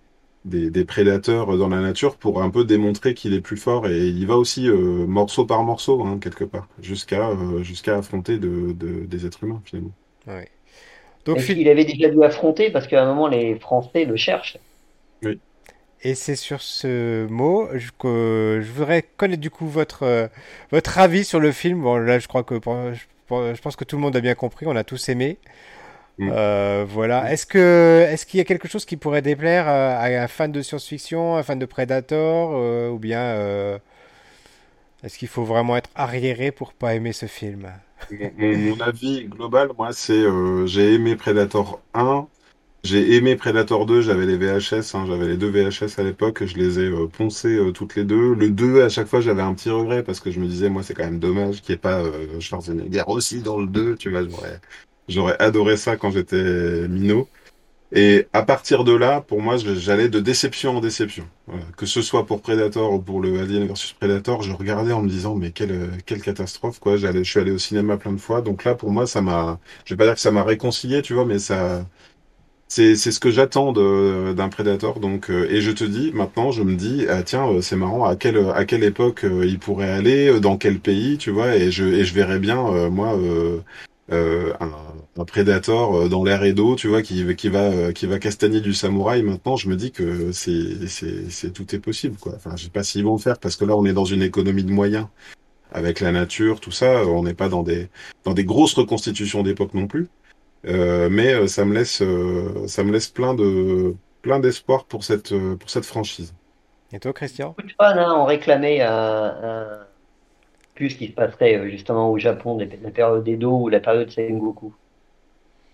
[0.47, 3.89] des, des prédateurs dans la nature pour un peu démontrer qu'il est plus fort.
[3.89, 8.39] Et il va aussi euh, morceau par morceau, hein, quelque part, jusqu'à euh, jusqu'à affronter
[8.39, 9.95] de, de- des êtres humains finalement.
[10.27, 10.49] Ouais.
[11.27, 14.59] Donc Est-ce qu'il avait déjà dû affronter parce qu'à un moment les Français le cherchent.
[16.03, 20.29] Et c'est sur ce mot que je voudrais connaître du coup votre, euh,
[20.71, 21.83] votre avis sur le film.
[21.83, 22.61] Bon, là, je crois que
[23.31, 25.39] je pense que tout le monde a bien compris, on a tous aimé.
[26.19, 26.31] Mm.
[26.33, 27.33] Euh, voilà.
[27.33, 30.63] Est-ce que est-ce qu'il y a quelque chose qui pourrait déplaire à un fan de
[30.63, 33.79] science-fiction, un fan de Predator, euh, ou bien euh,
[35.03, 37.69] est-ce qu'il faut vraiment être arriéré pour pas aimer ce film?
[38.11, 40.25] Mon, avis global, moi, c'est
[40.67, 42.27] j'ai aimé Predator 1,
[42.87, 46.57] j'ai aimé Predator 2, j'avais les VHS, hein, j'avais les deux VHS à l'époque, je
[46.57, 48.33] les ai euh, poncés euh, toutes les deux.
[48.33, 50.85] Le 2, à chaque fois, j'avais un petit regret parce que je me disais, moi,
[50.85, 54.11] c'est quand même dommage qu'il n'y ait pas euh, Schwarzenegger aussi dans le 2, tu
[54.11, 54.61] vois, j'aurais,
[55.09, 57.29] j'aurais adoré ça quand j'étais minot.
[57.93, 61.29] Et à partir de là, pour moi, j'allais de déception en déception.
[61.77, 65.09] Que ce soit pour Predator ou pour le Alien versus Predator, je regardais en me
[65.09, 66.97] disant, mais quelle, quelle catastrophe, quoi.
[66.97, 68.43] J'allais, je suis allé au cinéma plein de fois.
[68.43, 71.15] Donc là, pour moi, ça m'a, je vais pas dire que ça m'a réconcilié, tu
[71.15, 71.87] vois, mais ça,
[72.69, 75.01] c'est, ce que j'attends d'un Predator.
[75.01, 78.05] Donc, euh, et je te dis, maintenant, je me dis, ah, tiens, euh, c'est marrant,
[78.05, 81.71] à quelle, à quelle époque euh, il pourrait aller, dans quel pays, tu vois, et
[81.71, 83.17] je, et je verrais bien, moi,
[84.13, 84.71] euh, un,
[85.19, 88.19] un Predator euh, dans l'air et d'eau, tu vois, qui, qui va, euh, qui va
[88.19, 89.23] castagner du samouraï.
[89.23, 92.33] Maintenant, je me dis que c'est, c'est, c'est tout est possible, quoi.
[92.37, 94.23] Enfin, je sais pas s'ils vont le faire parce que là, on est dans une
[94.23, 95.07] économie de moyens
[95.73, 97.05] avec la nature, tout ça.
[97.07, 97.89] On n'est pas dans des,
[98.25, 100.09] dans des grosses reconstitutions d'époque non plus.
[100.67, 105.05] Euh, mais euh, ça me laisse, euh, ça me laisse plein de, plein d'espoir pour
[105.05, 106.35] cette, euh, pour cette franchise.
[106.93, 107.49] Et toi, Christian?
[107.49, 109.67] Beaucoup de fans hein, ont réclamé un, un
[110.77, 114.77] plus qui se passerait euh, justement au Japon, la période d'Edo ou la période Sengoku.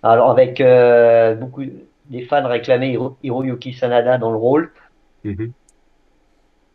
[0.02, 1.62] Alors avec euh, beaucoup
[2.04, 4.72] des fans réclamaient Hiro- Hiroyuki Sanada dans le rôle.
[5.24, 5.52] Mhm.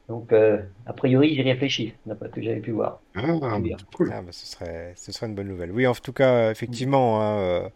[0.10, 3.04] Donc euh, a priori ils y réfléchissent, d'après ce que j'avais pu voir.
[3.16, 3.78] Ah, Bien.
[3.94, 4.12] cool.
[4.14, 5.72] Ah, bah, ce serait, ce serait une bonne nouvelle.
[5.72, 7.72] Oui, en tout cas, effectivement, hein,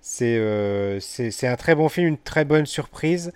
[0.00, 3.32] c'est euh, c'est c'est un très bon film, une très bonne surprise.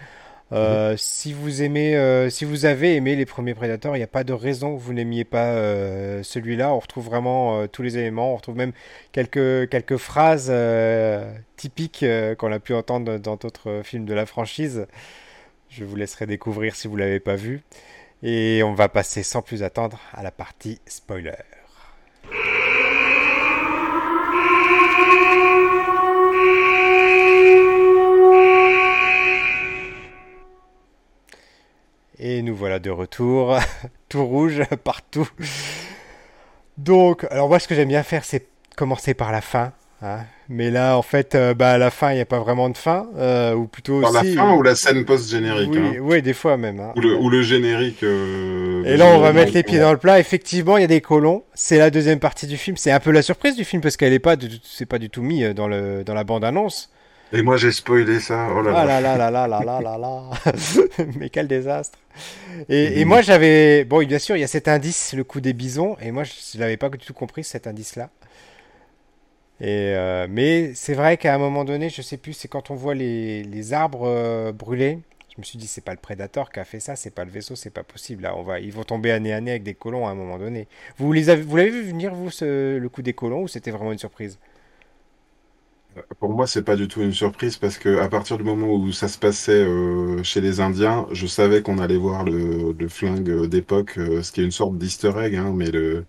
[0.53, 4.09] Euh, si vous aimez, euh, si vous avez aimé les premiers Predators, il n'y a
[4.09, 6.73] pas de raison que vous n'aimiez pas euh, celui-là.
[6.73, 8.33] On retrouve vraiment tous les éléments.
[8.33, 8.73] On retrouve même
[9.13, 10.53] quelques quelques phrases
[11.57, 12.05] typiques
[12.39, 14.87] qu'on a pu entendre dans d'autres films de la franchise.
[15.69, 17.63] Je vous laisserai découvrir si vous l'avez pas vu.
[18.23, 21.56] Et on va passer sans plus attendre à la partie spoiler.
[32.19, 33.59] Et nous voilà de retour,
[34.09, 35.29] tout rouge partout.
[36.79, 39.73] Donc, alors moi ce que j'aime bien faire c'est commencer par la fin.
[40.03, 40.21] hein.
[40.49, 42.77] Mais là en fait, euh, bah, à la fin il n'y a pas vraiment de
[42.79, 43.07] fin.
[43.17, 45.93] euh, ou plutôt Par la fin ou la scène post-générique, oui, hein.
[46.01, 46.81] oui, des fois même.
[46.81, 46.93] hein.
[46.97, 48.03] Ou le, ou le générique.
[48.03, 50.19] euh, Et là, on va mettre les pieds dans le plat.
[50.21, 51.43] Effectivement, il y a des colons.
[51.55, 52.77] C'est la deuxième partie du film.
[52.77, 55.23] C'est un peu la surprise du film parce qu'elle est pas, c'est pas du tout
[55.23, 56.91] mis euh, dans le dans la bande annonce.
[57.33, 58.49] Et moi, j'ai spoilé ça.
[58.57, 58.87] Oh là Ah là.
[58.87, 60.31] là là là là là là là là.
[61.17, 61.99] Mais quel désastre.
[62.69, 65.53] Et, et moi, j'avais, bon, bien sûr, il y a cet indice, le coup des
[65.53, 68.11] bisons, et moi, je, l'avais pas du tout compris cet indice-là.
[69.61, 72.75] Et euh, mais c'est vrai qu'à un moment donné, je sais plus, c'est quand on
[72.75, 74.99] voit les, les arbres euh, brûlés.
[75.35, 77.31] Je me suis dit, c'est pas le prédateur qui a fait ça, c'est pas le
[77.31, 78.23] vaisseau, c'est pas possible.
[78.23, 80.39] Là, on va, ils vont tomber année à année avec des colons à un moment
[80.39, 80.67] donné.
[80.99, 83.71] Vous les avez, vous l'avez vu venir vous ce- le coup des colons ou c'était
[83.71, 84.39] vraiment une surprise?
[86.21, 88.93] Pour moi, c'est pas du tout une surprise parce que à partir du moment où
[88.93, 93.31] ça se passait euh, chez les Indiens, je savais qu'on allait voir le, le flingue
[93.31, 96.05] euh, d'époque, euh, ce qui est une sorte d'easter egg, hein, mais le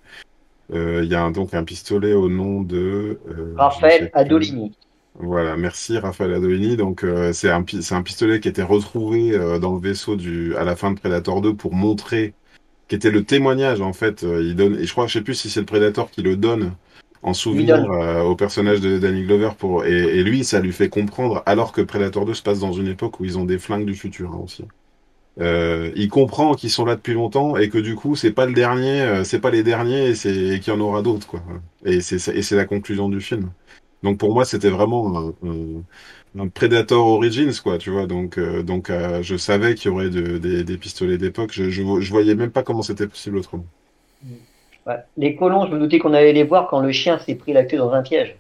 [0.74, 3.20] euh, il y a un- donc un pistolet au nom de
[3.56, 4.12] Raphaël.
[4.14, 4.74] Adolini.
[5.20, 6.76] Voilà, merci Raphaël Adolini.
[6.76, 11.00] Donc c'est un pistolet qui était retrouvé dans le vaisseau du à la fin de
[11.00, 12.34] Predator 2 pour montrer
[12.88, 14.24] qui était le témoignage en fait.
[14.24, 16.74] Il donne et je crois je sais plus si c'est le Predator qui le donne
[17.24, 20.90] en souvenir euh, au personnage de Danny Glover pour et, et lui ça lui fait
[20.90, 23.86] comprendre alors que Predator 2 se passe dans une époque où ils ont des flingues
[23.86, 24.66] du futur hein, aussi.
[25.40, 28.54] Euh, il comprend qu'ils sont là depuis longtemps et que du coup c'est pas le
[28.54, 31.44] dernier, euh, c'est pas les derniers et qu'il y en aura d'autres quoi.
[31.86, 33.52] Et c'est ça- et c'est la conclusion du film.
[34.04, 35.84] Donc pour moi c'était vraiment un, un-
[36.40, 38.08] un Predator Origins quoi, tu vois.
[38.08, 41.52] Donc euh, donc euh, je savais qu'il y aurait de- des, des pistolets d'époque.
[41.54, 43.66] Je, je je voyais même pas comment c'était possible autrement.
[44.88, 44.96] Ouais.
[45.18, 47.64] Les colons, je me doutais qu'on allait les voir quand le chien s'est pris la
[47.66, 48.38] queue dans un piège.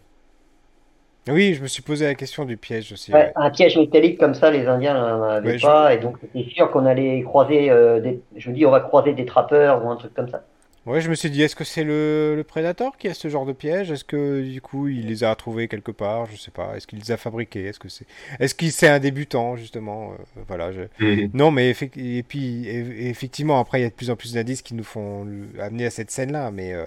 [1.30, 3.12] Oui, je me suis posé la question du piège aussi.
[3.12, 3.32] Ouais, ouais.
[3.36, 6.50] un piège métallique comme ça, les Indiens n'en avaient Ouais, je- pas, et donc c'était
[6.50, 8.22] sûr qu'on allait croiser euh, des...
[8.38, 10.44] Je dis, on va croiser des trappeurs ou un truc comme ça.
[10.88, 13.46] Ouais, je me suis dit, est-ce que c'est le, le Predator qui a ce genre
[13.46, 13.92] de piège?
[13.92, 16.28] Est-ce que du coup il les a trouvés quelque part?
[16.32, 16.78] Je sais pas.
[16.78, 17.66] Est-ce qu'il les a fabriqués?
[17.66, 18.06] Est-ce que c'est,
[18.40, 20.14] est-ce qu'il c'est un débutant justement?
[20.14, 20.72] Euh, voilà.
[20.72, 21.32] je- Mhm.
[21.34, 24.76] Non, mais et puis effectivement après il y a de plus en plus d'indices qui
[24.76, 25.28] nous font
[25.60, 26.52] amener à cette scène-là.
[26.52, 26.86] Mais euh,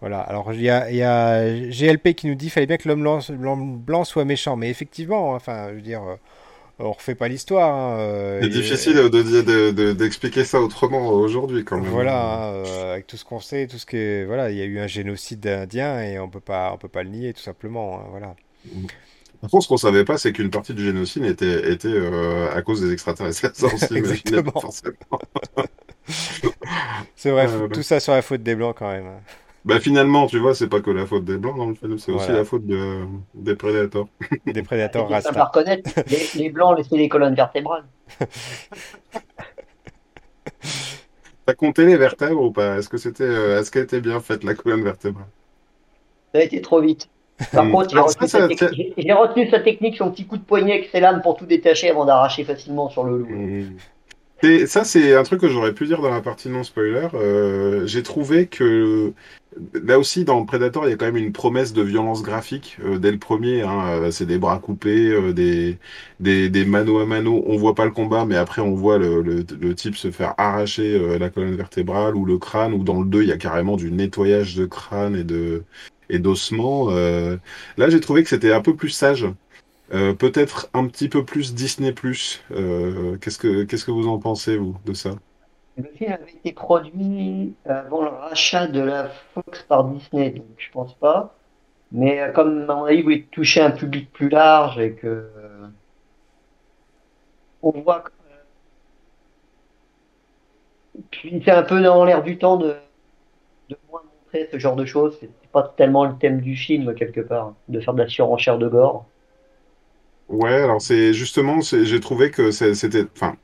[0.00, 0.20] voilà.
[0.20, 3.02] Alors il y a, il y a GLP qui nous dit, fallait bien que l'homme
[3.02, 4.56] blanc, l'homme blanc soit méchant.
[4.56, 6.16] Mais effectivement, enfin, je veux dire, euh,
[6.82, 7.74] on refait pas l'histoire.
[7.74, 11.90] hein, euh, C'est difficile de, de- de- d'expliquer ça autrement aujourd'hui quand même.
[11.90, 14.62] Voilà, hein, euh, avec tout ce qu'on sait, tout ce qui est, voilà, il y
[14.62, 17.42] a eu un génocide d'Indiens et on peut pas, on peut pas le nier tout
[17.42, 18.34] simplement, hein, voilà.
[19.40, 22.62] Par contre, ce qu'on savait pas, c'est qu'une partie du génocide était, était euh, à
[22.62, 23.50] cause des extraterrestres.
[23.54, 24.60] Ça, on s'imaginait pas Exactement.
[24.60, 24.94] forcément.
[27.16, 29.20] C'est vrai, Euh, tout ça sur la faute des blancs quand même.
[29.64, 32.12] Bah finalement, tu vois, c'est pas que la faute des blancs dans le film, c'est
[32.12, 34.06] aussi la faute de, des prédateurs.
[34.46, 35.44] Des prédateurs simple à rasta.
[35.44, 37.84] reconnaître, les, les blancs laissaient les colonnes vertébrales.
[41.46, 42.78] T'as compté les vertèbres ou pas?
[42.78, 45.26] Est-ce que c'était, euh, est-ce qu'elle était bien faite la colonne vertébrale?
[46.34, 47.08] Ça a été trop vite.
[47.54, 47.70] Par Hmm.
[47.70, 50.36] contre, j'ai retenu, ça, sa ça- tec- j'ai- j'ai retenu sa technique, son petit coup
[50.36, 53.28] de poignet avec ses lames pour tout détacher avant d'arracher facilement sur le loup.
[53.28, 53.76] Mhm.
[54.66, 57.06] Ça, c'est un truc que j'aurais pu dire dans la partie non spoiler.
[57.14, 59.12] Euh, j'ai trouvé que
[59.74, 62.98] là aussi, dans Predator, il y a quand même une promesse de violence graphique euh,
[62.98, 63.62] dès le premier.
[63.62, 65.78] Hein, Euh, c'est des bras coupés, des,
[66.18, 67.44] des, des mano à mano.
[67.46, 71.18] On voit pas le combat, mais après, on voit le, le, type se faire arracher
[71.18, 72.72] la colonne vertébrale ou le crâne.
[72.74, 75.62] Ou dans le 2, il y a carrément du nettoyage de crâne et de
[76.10, 76.90] et d'ossements.
[76.90, 79.26] Là, j'ai trouvé que c'était un peu plus sage.
[79.92, 81.94] Euh, peut-être un petit peu plus Disney+.
[82.50, 85.10] Euh, qu'est-ce que qu'est-ce que vous en pensez vous de ça?
[85.76, 90.70] Le film avait été produit avant le rachat de la Fox par Disney, donc je
[90.70, 91.34] pense pas.
[91.92, 95.06] Mais euh, comme à mon avis, vous voulez toucher un public plus large et que
[95.06, 95.66] euh,
[97.62, 98.10] on voit que
[100.96, 101.00] euh,
[101.44, 102.76] c'est un peu dans l'air du temps de,
[103.90, 105.18] montrer ce genre de choses.
[105.20, 108.68] C'est pas tellement le thème du film quelque part, de faire de la surenchère de
[108.68, 109.06] gore.
[110.28, 113.36] Ouais, alors c'est justement, j'ai trouvé que c'était, enfin,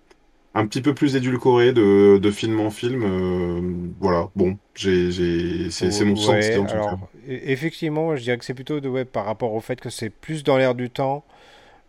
[0.55, 3.03] un petit peu plus édulcoré de, de film en film.
[3.05, 6.97] euh, voilà, bon, j'ai, c'est, mon Ouais, sens en tout alors, cas.
[7.27, 10.11] e- effectivement, je dirais que c'est plutôt de, ouais, par rapport au fait que c'est
[10.11, 11.25] plus dans l'air du temps,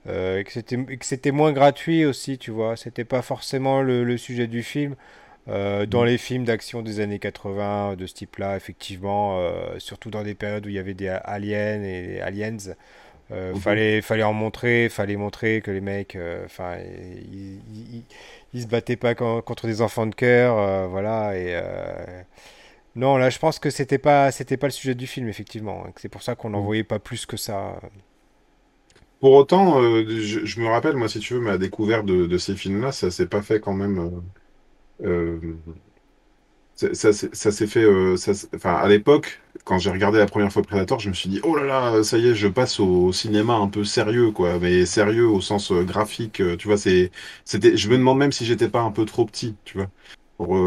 [0.08, 0.52] euh, et que
[1.06, 2.78] c'était, moins gratuit aussi, tu vois.
[2.78, 4.95] C'était pas forcément le, le sujet du film.
[5.49, 10.23] Euh, dans les films d'action des années 80 de ce type-là, effectivement, euh, surtout dans
[10.23, 12.58] des périodes où il y avait des aliens et des aliens,
[13.32, 18.06] euh, fallait, fallait en montrer, fallait montrer que les mecs, euh, enfin, ils, ils, ils-
[18.54, 21.38] ils se battaient pas con- contre des enfants de cœur, euh, voilà.
[21.38, 21.56] Et
[22.96, 25.86] non, là, je pense que c'était pas, c'était pas le sujet du film, effectivement.
[25.98, 26.63] C'est pour ça qu'on n'en Mhm.
[26.63, 27.80] voyait pas plus que ça.
[29.20, 32.56] Pour autant, je, je me rappelle, moi, si tu veux, ma découverte de, de ces
[32.56, 34.22] films-là, ça s'est pas fait quand même.
[36.94, 37.13] Ça,
[37.52, 37.84] s'est fait.
[37.84, 38.15] euh,
[38.56, 41.56] enfin, à l'époque, quand j'ai regardé la première fois Predator, je me suis dit, oh
[41.56, 44.60] là là, ça y est, je passe au cinéma un peu sérieux, quoi.
[44.60, 46.78] Mais sérieux au sens euh, graphique, euh, tu vois.
[46.78, 47.12] C'était.
[47.78, 49.89] Je me demande même si j'étais pas un peu trop petit, tu vois,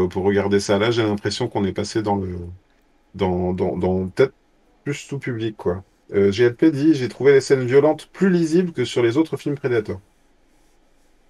[0.09, 0.77] pour regarder ça.
[0.79, 2.37] Là, j'ai l'impression qu'on est passé dans le,
[3.15, 4.33] dans dans dans peut-être
[4.83, 5.83] plus tout public, quoi.
[6.11, 10.01] GLP dit, j'ai trouvé les scènes violentes plus lisibles que sur les autres films Predator.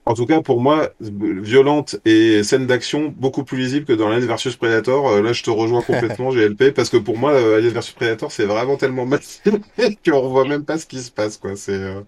[0.06, 4.28] En tout cas, pour moi, violente et scène d'action beaucoup plus lisible que dans Alien
[4.28, 5.08] versus Predator.
[5.08, 8.32] Euh, là, je te rejoins complètement, GLP, parce que pour moi, euh, Alien versus Predator,
[8.32, 9.20] c'est vraiment tellement mal
[10.06, 11.56] qu'on voit même pas ce qui se passe, quoi.
[11.56, 12.02] C'est, euh,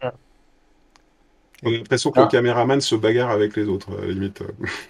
[0.00, 0.12] Ah.
[1.64, 2.22] on a l'impression que Ah.
[2.22, 4.42] le caméraman se bagarre avec les autres, à la limite.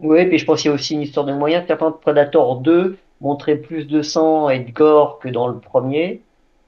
[0.00, 1.64] Oui, puis je pense qu'il y a aussi une histoire de moyens.
[1.66, 6.22] Certains Predator 2 montrait plus de sang et de gore que dans le premier,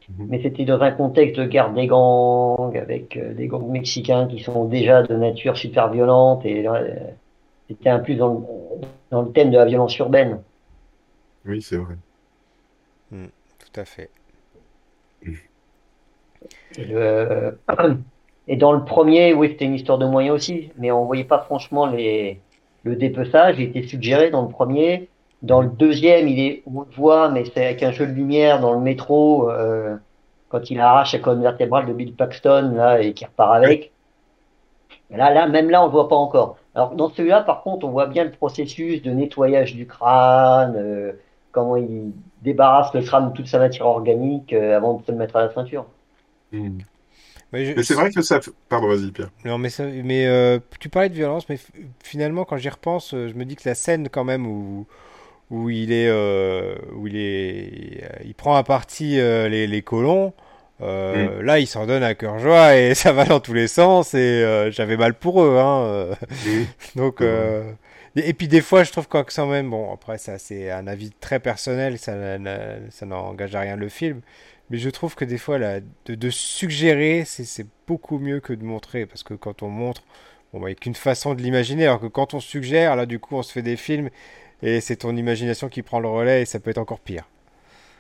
[0.09, 0.26] Mhm.
[0.28, 4.40] mais c'était dans un contexte de guerre des gangs, avec euh, des gangs mexicains qui
[4.40, 6.94] sont déjà de nature super violente, et euh,
[7.68, 8.40] c'était un plus dans le,
[9.11, 10.42] dans le thème de la violence urbaine.
[11.44, 11.96] Oui, c'est vrai.
[13.59, 14.11] Tout à fait.
[16.76, 17.59] Et, le-
[18.48, 21.40] et dans le premier, oui, c'était une histoire de moyens aussi, mais on voyait pas
[21.40, 22.40] franchement les,
[22.84, 23.59] le dépeçage.
[23.59, 25.09] Il était suggéré dans le premier.
[25.43, 28.61] Dans le deuxième, il est, on le voit, mais c'est avec un jeu de lumière
[28.61, 29.97] dans le métro, euh,
[30.49, 33.93] quand il arrache la colonne vertébrale de Bill Paxton, là, et qui repart avec.
[35.11, 36.57] Là, là, même là, on le voit pas encore.
[36.74, 41.12] Alors, dans celui-là, par contre, on voit bien le processus de nettoyage du crâne, euh,
[41.51, 42.12] comment il
[42.43, 45.43] débarrasse le crâne de toute sa matière organique, euh, avant de se le mettre à
[45.43, 45.84] la ceinture.
[46.53, 46.78] Mhm.
[47.53, 48.40] Mais, je- Mais c'est vrai que ça.
[48.70, 49.28] Pardon, vas-y, Pierre.
[49.45, 51.68] Non, mais, ça, mais euh, tu parlais de violence, mais f-
[52.03, 54.86] finalement, quand j'y repense, je me dis que la scène, quand même, où,
[55.53, 60.32] où il est, euh, où il est, il prend à partie euh, les, les colons.
[60.80, 64.14] Euh, Là, il s'en donne à cœur joie et ça va dans tous les sens.
[64.14, 65.59] Et euh, j'avais mal pour eux.
[65.59, 66.14] Hein, euh.
[66.46, 66.64] Mm.
[66.96, 67.70] Donc, euh,
[68.16, 71.38] et puis des fois, je trouve quand même, bon, après ça, c'est un avis très
[71.38, 72.14] personnel, ça,
[73.05, 74.22] n'engage à rien le film.
[74.70, 78.64] Mais je trouve que des fois, là, de, de suggérer, c'est beaucoup mieux que de
[78.64, 80.03] montrer, parce que quand on montre,
[80.53, 83.05] bon, bah, il n'y a qu'une façon de l'imaginer, alors que quand on suggère, là,
[83.05, 84.09] du coup, on se fait des films
[84.63, 87.25] et c'est ton imagination qui prend le relais et ça peut être encore pire.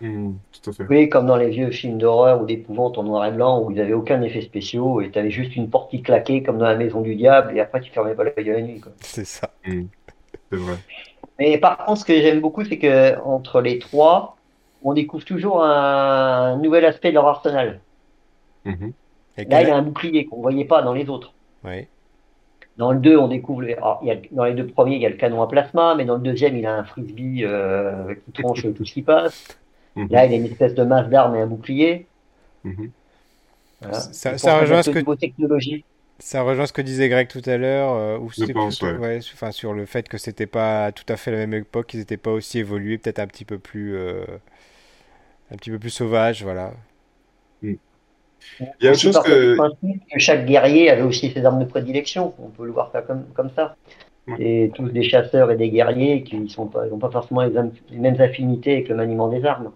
[0.00, 0.32] Mm,
[0.62, 0.86] tout à fait.
[0.88, 3.76] Oui, comme dans les vieux films d'horreur ou d'épouvante en noir et blanc où ils
[3.76, 6.76] n'avaient aucun effet spéciaux et tu avais juste une porte qui claquait comme dans la
[6.76, 8.80] maison du diable et après tu fermais pas l'œil de la nuit.
[9.00, 9.50] C'est ça.
[9.66, 9.84] Mm,
[10.50, 10.76] c'est vrai.
[11.38, 14.36] Mais par contre, ce que j'aime beaucoup, c'est que entre les trois,
[14.82, 17.80] on découvre toujours un nouvel aspect de leur arsenal.
[19.36, 21.32] Et Là, il a un bouclier qu'on voyait pas dans les autres.
[21.64, 21.88] Oui.
[22.78, 23.62] Dans le 2, on découvre.
[23.62, 25.46] les- alors, il y a, dans les deux premiers, il y a le canon à
[25.48, 29.02] plasma, mais dans le deuxième, il a un frisbee euh, qui tranche tout ce qui
[29.02, 29.58] passe.
[29.94, 30.08] Mhm.
[30.10, 32.06] Là, il a une espèce de masse d'armes et un bouclier.
[32.64, 32.90] Mhm.
[33.80, 34.00] Voilà.
[34.00, 35.84] Ça- rejoint ce que- nouvelles technologies.
[36.18, 38.30] Ça rejoint ce que disait Greg tout à l'heure, euh, ou
[39.00, 39.18] ouais.
[39.34, 42.16] enfin, sur le fait que c'était pas tout à fait la même époque, qu'ils n'étaient
[42.16, 44.24] pas aussi évolués, peut-être un petit peu plus, euh,
[45.50, 46.72] un petit peu plus sauvages, voilà.
[48.60, 49.56] Il y a autre chose que-
[50.12, 52.34] que chaque guerrier avait aussi ses armes de prédilection.
[52.38, 53.76] On peut le voir faire comme, comme ça.
[54.28, 54.36] Ouais.
[54.38, 57.52] C'est tous des chasseurs et des guerriers qui sont pas, n'ont pas forcément les,
[57.90, 59.72] les mêmes affinités avec le maniement des armes.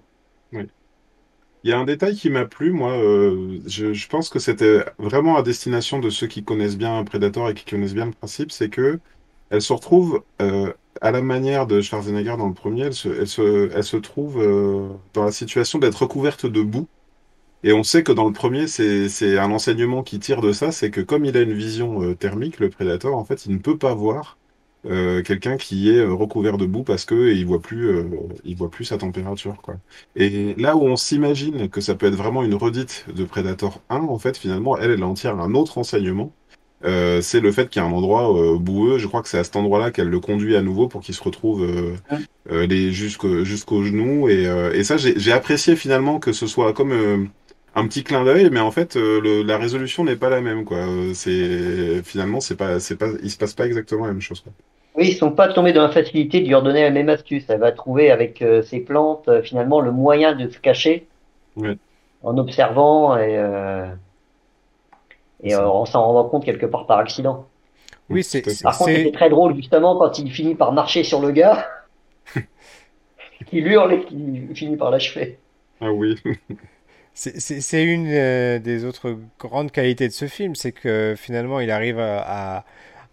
[1.65, 2.93] Il y a un détail qui m'a plu, moi.
[2.93, 7.51] euh, je, je pense que c'était vraiment à destination de ceux qui connaissent bien Predator
[7.51, 9.01] et qui connaissent bien le principe, c'est que
[9.51, 13.29] elle se retrouve euh, à la manière de Schwarzenegger dans le premier, elle se, elle
[13.29, 16.89] se, elle se trouve euh, dans la situation d'être recouverte de boue.
[17.67, 20.93] Et on sait que dans le premier, c'est, un enseignement qui tire de ça, c'est
[20.93, 23.77] que comme il a une vision euh, thermique, le Predator, en fait, il ne peut
[23.77, 24.39] pas voir
[24.87, 28.05] euh, quelqu'un qui est euh, recouvert de boue parce que il voit plus, euh,
[28.45, 29.75] il voit plus sa température, quoi.
[30.15, 33.97] Et là où on s'imagine que ça peut être vraiment une redite de Predator 1,
[33.97, 36.33] en fait, finalement, elle, elle en tire un autre enseignement.
[36.85, 38.99] Euh, c'est le fait qu'il y a un endroit euh, boueux.
[38.99, 41.23] Je crois que c'est à cet endroit-là qu'elle le conduit à nouveau pour qu'il se
[41.23, 41.97] retrouve euh,
[42.49, 42.67] Ouais.
[42.69, 44.29] les jusqu'au jusqu'au genou.
[44.29, 44.45] Et,
[44.75, 47.29] et ça, j'ai apprécié finalement que ce soit comme
[47.77, 50.65] un petit clin d'œil, mais en fait, euh, le- la résolution n'est pas la même,
[50.65, 50.79] quoi.
[50.79, 54.41] Euh, C'est finalement, c'est pas, c'est pas, il se passe pas exactement la même chose,
[54.41, 54.53] quoi.
[54.97, 57.45] Oui, ils sont pas tombés dans la facilité de lui redonner la même astuce.
[57.49, 61.07] Elle va trouver avec euh, ses plantes euh, finalement le moyen de se cacher
[61.57, 61.77] Ouais.
[62.23, 63.87] en observant et, euh,
[65.45, 67.47] euh, en s'en rendant compte quelque part par accident.
[68.09, 71.21] Oui, c'est, Par contre, c'est- c'était très drôle justement quand il finit par marcher sur
[71.21, 71.67] le gars,
[73.47, 75.39] qu'il hurle et qu'il finit par l'achever.
[75.81, 76.17] Ah oui.
[77.61, 81.99] C'est- une euh, des autres grandes qualités de ce film, c'est que finalement, il arrive
[81.99, 82.65] à,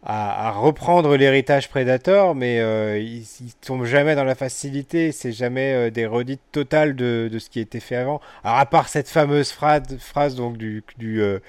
[0.04, 5.74] à, reprendre l'héritage Predator, mais euh, il, il tombe jamais dans la facilité, c'est jamais
[5.74, 8.20] euh, des redites totales de, de ce qui a été fait avant.
[8.44, 11.40] Alors, à part cette fameuse phrase, phrase donc du, du euh,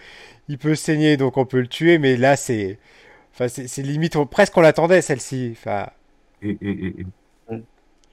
[0.48, 2.78] il peut saigner, donc on peut le tuer, mais là, c'est,
[3.34, 5.50] enfin, c'est, limite, on- presque on l'attendait celle-ci.
[5.58, 5.88] Enfin,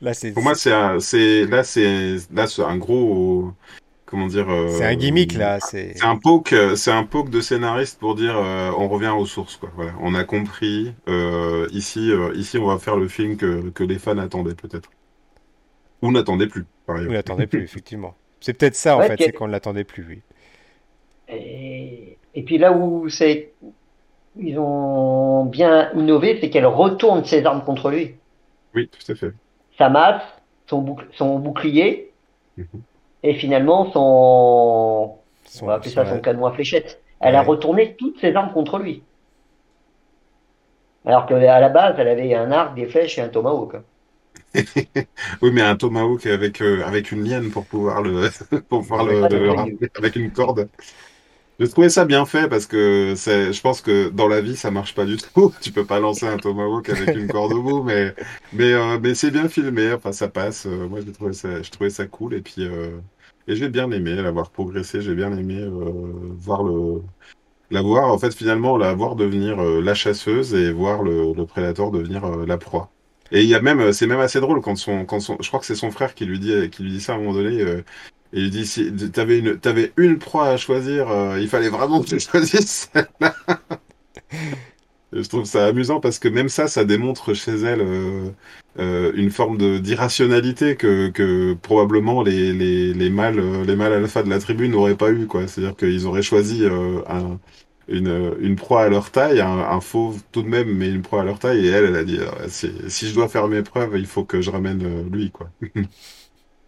[0.02, 1.46] là, c'est, Pour moi, c'est là, c'est
[2.32, 3.54] là, c'est un gros,
[4.12, 4.50] comment dire.
[4.52, 5.60] euh, c'est un gimmick là.
[5.60, 9.58] C'est, un poke, c'est un poke de scénariste pour dire euh, on revient aux sources
[9.58, 9.72] quoi.
[9.76, 10.94] Voilà, on a compris.
[11.10, 14.92] euh, ici, euh, ici, on va faire le film que, que les fans attendaient peut-être
[16.02, 16.66] ou n'attendaient plus.
[16.86, 17.14] Par on ailleurs.
[17.14, 18.16] l'attendait plus, effectivement.
[18.42, 20.24] C'est peut-être ça en Ouais, fait, c'est qu'on ne l'attendait plus, oui.
[21.28, 23.54] Et, et puis là où c'est,
[24.40, 28.16] ils ont bien innové, c'est qu'elle retourne ses armes contre lui.
[28.74, 29.34] Oui, tout à fait.
[29.78, 30.24] Sa masse,
[30.68, 32.14] son, bouc- son bouclier,
[32.58, 32.86] Mhm.
[33.24, 37.02] Et finalement son, Son- on va appeler son- ça son canon à fléchettes.
[37.20, 39.04] Elle a retourné toutes ses armes contre lui.
[41.06, 43.76] Alors qu'à la base, elle avait un arc, des flèches et un tomahawk.
[45.42, 48.30] Oui, mais un tomahawk avec euh, avec une liane pour pouvoir le
[48.70, 50.70] pour pouvoir le, ramener avec une corde.
[51.60, 54.72] J'ai trouvé ça bien fait parce que c'est, je pense que dans la vie ça
[54.72, 55.54] marche pas du tout.
[55.62, 58.16] Tu peux pas lancer un tomahawk avec une corde au bout, mais
[58.52, 59.94] mais euh, mais c'est bien filmé.
[59.94, 60.66] Enfin, ça passe.
[60.68, 63.00] Euh, moi, j'ai trouvé ça, je trouvais ça cool et puis euh,
[63.48, 65.02] et j'ai bien aimé l'avoir progressé.
[65.02, 65.92] J'ai bien aimé euh,
[66.38, 67.02] voir le
[67.72, 71.92] la voir en fait finalement la voir devenir euh, la chasseuse et voir le, prédateur
[71.92, 72.92] devenir euh, la proie.
[73.32, 75.62] Et il y a même, c'est même assez drôle quand son, quand son, je crois
[75.62, 77.62] que c'est son frère qui lui dit, qui lui dit ça à un moment donné.
[77.62, 77.82] euh,
[78.34, 82.02] et il lui dit, si t'avais une, t'avais une proie à choisir, il fallait vraiment
[82.02, 83.36] que tu choisisses celle-là.
[85.14, 88.30] Je trouve ça amusant parce que même ça, ça démontre chez elle euh,
[88.80, 94.24] euh, une forme d'irrationalité que, que probablement les, les, les mâles, euh, les mâles alpha
[94.24, 95.28] de la tribu n'auraient pas eu.
[95.48, 97.40] C'est-à-dire qu'ils auraient choisi euh, un,
[97.90, 101.22] une, une proie à leur taille, un, un fauve tout de même, mais une proie
[101.22, 101.66] à leur taille.
[101.68, 104.42] Et elle, elle a dit, c'est- si je dois faire mes preuves, il faut que
[104.42, 105.50] je ramène lui, quoi.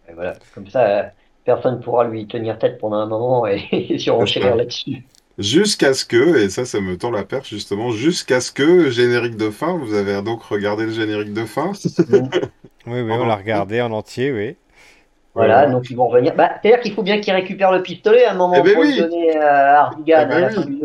[0.08, 1.12] Et voilà, comme ça,
[1.44, 5.06] personne pourra lui tenir tête pendant un moment et, et surenchérir là-dessus.
[5.38, 9.36] Jusqu'à ce que, et ça, ça me tend la perche justement, jusqu'à ce que générique
[9.36, 11.72] de fin, vous avez donc regardé le générique de fin?
[12.86, 14.56] Oui, oui, on l'a regardé en entier, oui.
[15.34, 16.34] Voilà, donc ils vont revenir.
[16.36, 18.82] Bah, C'est-à-dire qu'il faut bien qu'ils récupèrent le pistolet à un moment Eh ben pour
[18.82, 18.92] oui.
[18.92, 20.54] le donner à Hardigan Eh ben à la oui.
[20.54, 20.84] fin du jeu.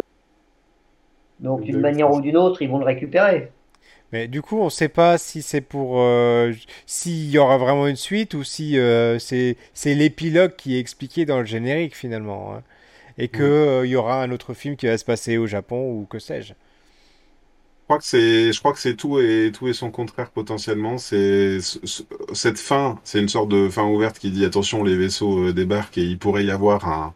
[1.39, 3.51] Donc d'une Oui, manière ou d'une autre, ils vont le récupérer.
[4.11, 6.51] Mais du coup, on ne sait pas si c'est pour euh,
[6.87, 11.25] s'il y aura vraiment une suite ou si euh, c'est c'est l'épilogue qui est expliqué
[11.25, 12.63] dans le générique finalement, hein.
[13.19, 15.91] Et que euh, il y aura un autre film qui va se passer au Japon
[15.93, 16.53] ou que sais-je.
[17.89, 20.99] Je crois que c'est, je crois que c'est tout et tout et son contraire potentiellement.
[20.99, 22.03] C'est ce- ce-
[22.33, 25.97] cette fin, c'est une sorte de fin ouverte qui dit attention, les vaisseaux euh, débarquent
[25.97, 27.15] et il pourrait y avoir un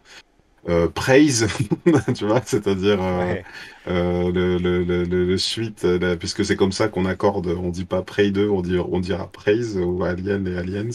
[0.70, 1.47] euh, praise,
[2.16, 3.47] tu vois, c'est-à-dire euh, Ouais.
[3.88, 7.47] euh, le, le, le, suite, euh, puisque c'est comme ça qu'on accorde.
[7.47, 10.89] On dit pas Prey 2, on dit on dira praise ou Alien et Aliens.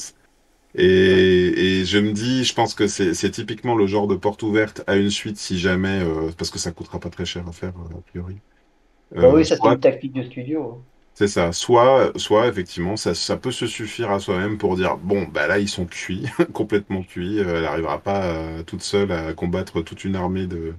[0.78, 4.42] Et, et je me dis, je pense que c'est c'est typiquement le genre de porte
[4.44, 7.52] ouverte à une suite si jamais, euh, parce que ça coûtera pas très cher à
[7.52, 8.40] faire euh, a priori.
[9.16, 10.84] Euh, oui, ça c'est soit- une tactique de studio.
[11.14, 11.52] c'est ça.
[11.52, 15.58] Soit, soit effectivement, ça, ça peut se suffire à soi-même pour dire bon, bah là
[15.58, 17.40] ils sont cuits, complètement cuits.
[17.40, 20.74] euh, elle n'arrivera pas euh, toute seule à combattre toute une armée de,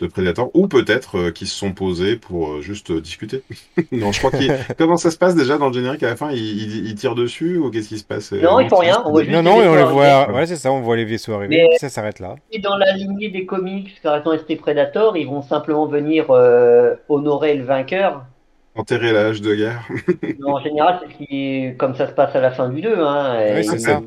[0.00, 3.42] de prédateurs, ou peut-être euh, qu'ils se sont posés pour euh, juste euh, discuter.
[3.92, 4.54] non, je crois qu'il.
[4.78, 7.14] Comment ça se passe déjà dans le générique à la fin Ils il, il tirent
[7.14, 9.42] dessus ou qu'est-ce qui se passe euh, Non, ils font rien, on voit juste Non,
[9.42, 10.32] non, et on les voit.
[10.32, 12.36] Ouais, c'est ça, on voit les vaisseaux arriver, Mais- ça s'arrête là.
[12.50, 17.54] Et dans la lignée des comics, Carton ST Predator, ils vont simplement venir euh, honorer
[17.54, 18.24] le vainqueur.
[18.74, 19.86] Enterrer la hache de guerre.
[20.44, 22.94] En général, c'est ce qui, comme ça se passe à la fin du 2.
[22.98, 24.00] Hein, Oui, c'est ça.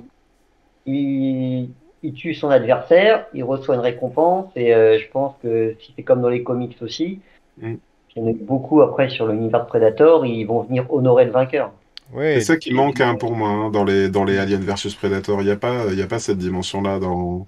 [2.04, 6.04] Il tue son adversaire, il reçoit une récompense, et euh, je pense que si c'est
[6.04, 7.22] comme dans les comics aussi,
[7.58, 7.76] Mm.
[8.16, 11.32] il y en a beaucoup après sur l'univers de Predator, ils vont venir honorer le
[11.32, 11.72] vainqueur.
[12.14, 14.95] Ouais, C'est ça qui manque hein, pour moi hein, dans les dans les Alien versus
[14.95, 15.41] Predator.
[15.41, 17.45] Il n'y a pas il y a pas cette dimension-là dans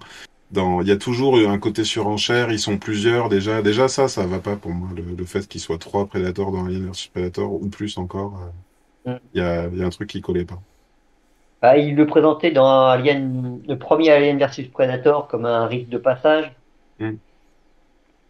[0.50, 2.50] dans il y a toujours un côté surenchère.
[2.52, 3.62] Ils sont plusieurs déjà.
[3.62, 6.66] Déjà ça ça va pas pour moi le, le fait qu'il soit trois Predators dans
[6.66, 8.34] Alien versus Predator ou plus encore.
[8.42, 8.50] euh,
[9.06, 9.18] Mm.
[9.34, 10.60] Il y a il y a un truc qui collait pas.
[11.62, 15.98] Ah, il le présentait dans Alien, le premier Alien versus Predator comme un rite de
[15.98, 16.52] passage.
[16.98, 17.12] Mm.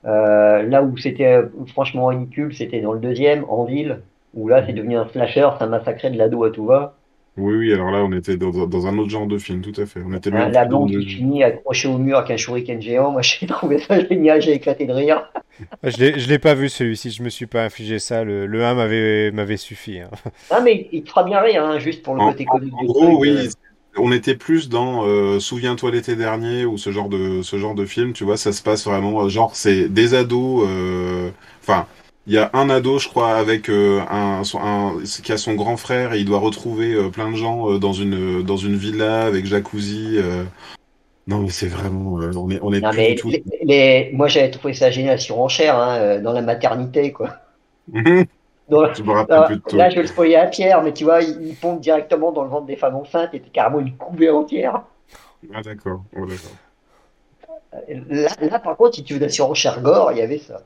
[0.05, 4.03] Euh, là où c'était franchement ridicule, c'était dans le deuxième, en ville,
[4.35, 6.95] où là c'est devenu un slasher, ça massacrait de l'ado à tout va.
[7.37, 9.87] Oui oui alors là on était dans, dans un autre genre de film tout à
[9.87, 10.03] fait.
[10.05, 12.81] On était même la plus dans blonde qui finit accrochée au mur avec un shuriken
[12.81, 15.31] géant, moi j'ai trouvé ça génial, j'ai éclaté de rire.
[15.85, 18.25] je l'ai je l'ai pas vu celui-ci, je me suis pas infligé ça.
[18.25, 20.01] Le, le 1 m'avait m'avait suffi.
[20.01, 20.11] hein.
[20.51, 22.85] Ah mais il te fera bien rire, hein, juste pour le En, côté comique en
[22.85, 23.51] gros, truc, oui, euh.
[23.97, 27.85] on était plus dans euh, Souviens-toi l'été dernier ou ce genre de ce genre de
[27.87, 31.31] film, tu vois, ça se passe vraiment euh, genre c'est des ados euh,
[31.63, 31.87] enfin,
[32.27, 35.55] il y a un ado, je crois, avec euh, un, son- un qui a son
[35.55, 38.77] grand frère et il doit retrouver euh, plein de gens euh, dans une dans une
[38.77, 40.19] villa avec jacuzzi.
[41.29, 44.11] Non, mais c'est vraiment on est on est Non plus mais du tout les, les-
[44.15, 47.31] moi j'avais trouvé ça génial sur enchère, hein, dans la maternité quoi.
[48.69, 49.77] Dans la- Je me rappelle Alors, plus de tout.
[49.77, 52.45] là, je vais le spoiler à Pierre, mais tu vois, il, il pompe directement dans
[52.45, 54.83] le ventre des femmes enceintes et c'est carrément une couvée entière.
[55.53, 56.05] Ah d'accord.
[56.13, 56.61] Oh, d'accord.
[57.89, 60.63] Là, là, par contre, si tu veux la surenchère gore, il y avait ça.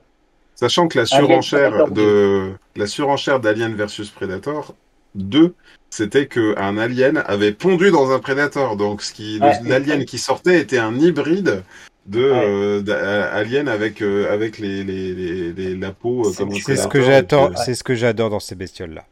[0.60, 4.74] Sachant que la Alien surenchère de la surenchère d'Alien versus Predator
[5.14, 5.54] 2,
[5.88, 8.76] c'était que un alien avait pondu dans un Predator.
[8.76, 9.54] Donc ce qui le- Ouais.
[9.64, 11.62] l'alien qui sortait était un hybride
[12.04, 12.84] de Ouais.
[12.90, 16.76] euh, alien avec euh, avec les, les, les, les- la peau euh, C'est comme c'est
[16.76, 19.04] ce que puis, c'est ce que j'adore dans ces bestioles-là,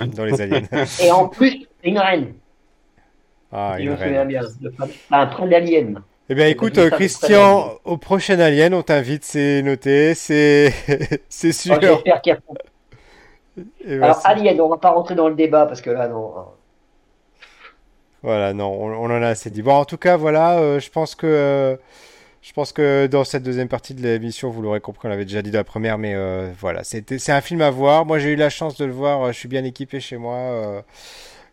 [0.06, 0.62] dans les aliens.
[1.02, 2.32] Et en plus, une reine.
[3.50, 4.28] Ah, une reine.
[4.28, 4.42] bien.
[4.62, 4.72] Le-
[5.10, 6.00] Un près d'alien.
[6.28, 10.72] Eh bien, écoute, euh, Christian, au prochain Alien, on t'invite, c'est noté, c'est
[11.28, 11.76] c'est sûr.
[11.76, 12.40] Oh, J'espère qu'il y a.
[13.86, 14.20] Et Alors.
[14.24, 16.32] Alien, on va pas rentrer dans le débat parce que là, non.
[18.24, 19.62] Voilà, non, on, on en a assez dit.
[19.62, 21.76] Bon, en tout cas, voilà, euh, je pense que euh,
[22.42, 25.42] je pense que dans cette deuxième partie de l'émission, vous l'aurez compris, on l'avait déjà
[25.42, 26.16] dit dans la première, mais
[26.58, 28.04] voilà, c'est un film à voir.
[28.04, 29.32] Moi, j'ai eu la chance de le voir.
[29.32, 30.82] Je suis bien équipé chez moi,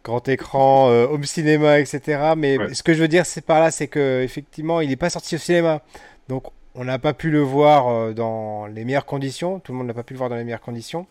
[0.03, 2.33] grand écran, euh, home cinéma, etc.
[2.37, 2.73] Mais Ouais.
[2.73, 5.35] ce que je veux dire, c'est par là, c'est que effectivement, il n'est pas sorti
[5.35, 5.81] au cinéma,
[6.27, 6.43] donc
[6.75, 9.59] on n'a pas pu le voir euh, dans les meilleures conditions.
[9.59, 11.05] Tout le monde n'a pas pu le voir dans les meilleures conditions.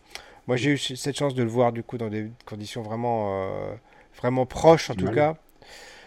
[0.48, 3.72] Moi, j'ai eu cette chance de le voir du coup dans des conditions vraiment euh,
[4.18, 5.36] vraiment proches en tout cas.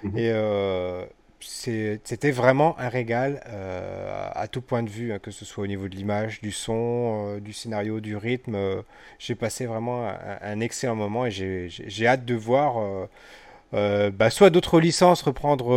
[0.03, 0.17] Mhm.
[0.17, 1.05] Et euh,
[1.47, 5.67] c'était vraiment un régal euh, à tout point de vue, hein, que ce soit au
[5.67, 8.55] niveau de l'image, du son, euh, du scénario, du rythme.
[8.55, 8.81] euh,
[9.19, 10.07] j'ai passé vraiment
[10.41, 13.07] un, excellent moment et j'ai hâte de voir
[13.71, 15.67] bah, soit d'autres licences reprendre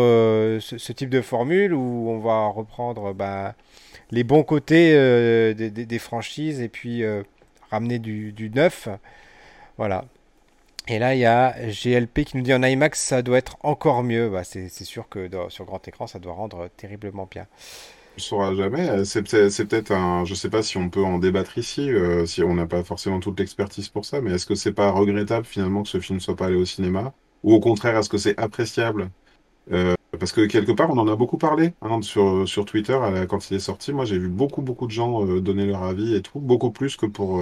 [0.60, 3.54] ce, type de formule, ou on va reprendre bah,
[4.10, 4.92] les bons côtés
[5.54, 7.04] des, franchises et puis
[7.70, 8.88] ramener du, du neuf.
[9.76, 10.04] Voilà.
[10.91, 14.03] Et là, il y a GLP qui nous dit en IMAX, ça doit être encore
[14.03, 14.30] mieux.
[14.30, 17.47] Bah, c'est sûr que sur grand écran, ça doit rendre terriblement bien.
[18.14, 19.05] On ne saura jamais.
[19.05, 20.24] C'est peut-être un.
[20.24, 23.20] Je sais pas si on peut en débattre ici, euh, si on n'a pas forcément
[23.20, 26.36] toute l'expertise pour ça, mais est-ce que c'est pas regrettable finalement que ce film soit
[26.36, 27.12] pas allé au cinéma?
[27.45, 29.11] Ou au contraire, est-ce que c'est appréciable?
[29.72, 33.51] Euh, parce que quelque part, on en a beaucoup parlé hein, sur, Twitter euh, quand
[33.51, 33.93] il est sorti.
[33.93, 37.07] Moi, j'ai vu beaucoup, beaucoup de gens donner leur avis et tout, beaucoup plus que
[37.07, 37.39] pour,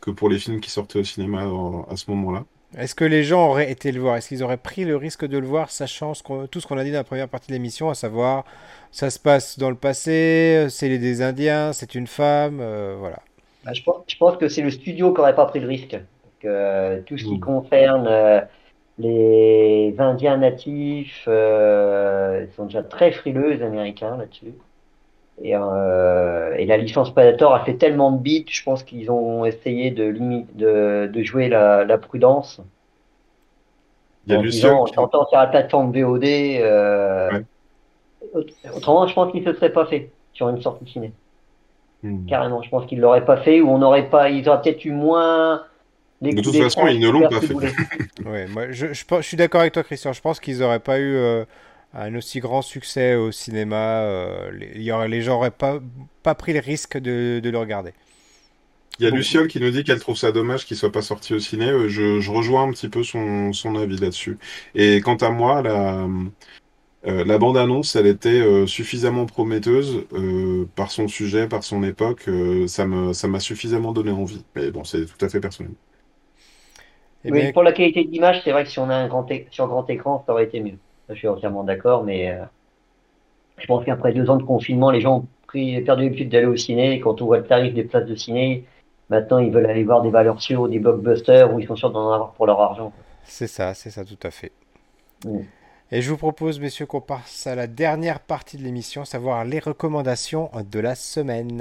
[0.00, 2.44] que pour les films qui sortaient au cinéma euh, à ce moment-là.
[2.76, 4.16] Est-ce que les gens auraient été le voir?
[4.16, 6.78] Est-ce qu'ils auraient pris le risque de le voir, sachant ce qu'on- tout ce qu'on
[6.78, 8.44] a dit dans la première partie de l'émission, à savoir,
[8.92, 13.20] ça se passe dans le passé, c'est les des Indiens, c'est une femme, euh, voilà.
[13.64, 15.96] Bah, je pense, je pense que c'est le studio qui n'aurait pas pris le risque.
[16.44, 17.40] Euh, tout ce qui Mm.
[17.40, 18.40] concerne euh,
[18.98, 24.54] les Indiens natifs, euh, ils sont déjà très frileux, les Américains, là-dessus.
[25.42, 29.44] Et, euh, et la licence Predator a fait tellement de bits, je pense qu'ils ont
[29.46, 32.60] essayé de, limi- de, de jouer la, la prudence
[34.26, 34.92] Il y a en Lucien disant, qui...
[34.94, 36.24] sur la plateforme VOD.
[36.24, 37.30] Euh,
[38.34, 38.44] Ouais.
[38.76, 41.12] Autrement, je pense qu'ils ne se seraient pas fait sur une sortie ciné.
[42.02, 42.26] Hmm.
[42.26, 44.92] Carrément, je pense qu'ils l'auraient pas fait ou on n'aurait pas, ils auraient peut-être eu
[44.92, 45.62] moins
[46.20, 47.54] les De toute façon, ils ne l'ont pas fait.
[48.26, 50.12] Ouais, moi, je, je, pense- je suis d'accord avec toi, Christian.
[50.12, 51.44] Je pense qu'ils n'auraient pas eu euh,
[51.94, 54.02] un aussi grand succès au cinéma.
[54.02, 55.80] euh, les, il y aurait- les gens n'auraient pas,
[56.22, 57.92] pas pris le risque de, de le regarder.
[59.00, 59.10] Il y a.
[59.10, 61.66] Luciole qui nous dit qu'elle trouve ça dommage qu'il soit pas sorti au ciné.
[61.70, 64.38] Euh, Je, je rejoins un petit peu son, son avis là-dessus.
[64.76, 66.06] Et quant à moi, la,
[67.06, 72.28] euh, la bande-annonce, elle était euh, suffisamment prometteuse euh, par son sujet, par son époque.
[72.28, 74.44] euh, ça m'a suffisamment donné envie.
[74.54, 75.72] Mais bon, c'est tout à fait personnel.
[77.24, 79.30] Eh Oui, bien, pour la qualité d'image, c'est vrai que si on a un grand
[79.30, 80.78] é- sur grand écran, ça aurait été mieux.
[81.10, 82.44] Je suis entièrement d'accord, mais euh,
[83.58, 86.56] je pense qu'après deux ans de confinement, les gens ont pris, perdu l'habitude d'aller au
[86.56, 86.94] ciné.
[86.94, 88.64] Et quand on voit le tarif des places de ciné,
[89.08, 92.12] maintenant ils veulent aller voir des valeurs sûres, des blockbusters où ils sont sûrs d'en
[92.12, 92.92] avoir pour leur argent.
[93.24, 94.52] c'est ça, c'est ça, tout à fait.
[95.92, 99.58] Et je vous propose, messieurs, qu'on passe à la dernière partie de l'émission, savoir les
[99.58, 101.60] recommandations de la semaine.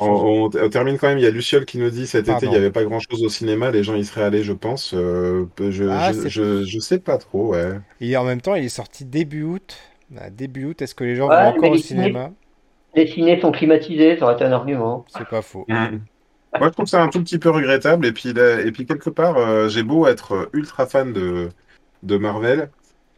[0.00, 1.18] On, on- on termine quand même.
[1.18, 2.38] Il y a Luciole qui nous dit cet Pardon.
[2.38, 3.70] été, il n'y avait pas grand-chose au cinéma.
[3.70, 4.94] Les gens y seraient allés, je pense.
[4.94, 7.72] Euh, je, Ah, je, c'est- je, je sais pas trop, ouais.
[8.00, 9.76] Et en même temps, il est sorti début août.
[10.16, 12.30] Ah, Début août, est-ce que les gens Ouais, vont encore au ciné- cinéma?
[12.94, 15.04] Les cinés sont climatisés, ça aurait été un argument.
[15.08, 15.66] C'est pas faux.
[15.68, 18.06] Moi, je trouve ça un tout petit peu regrettable.
[18.06, 21.50] Et puis, là- et puis quelque part, euh, j'ai beau être ultra fan de,
[22.02, 22.70] de Marvel.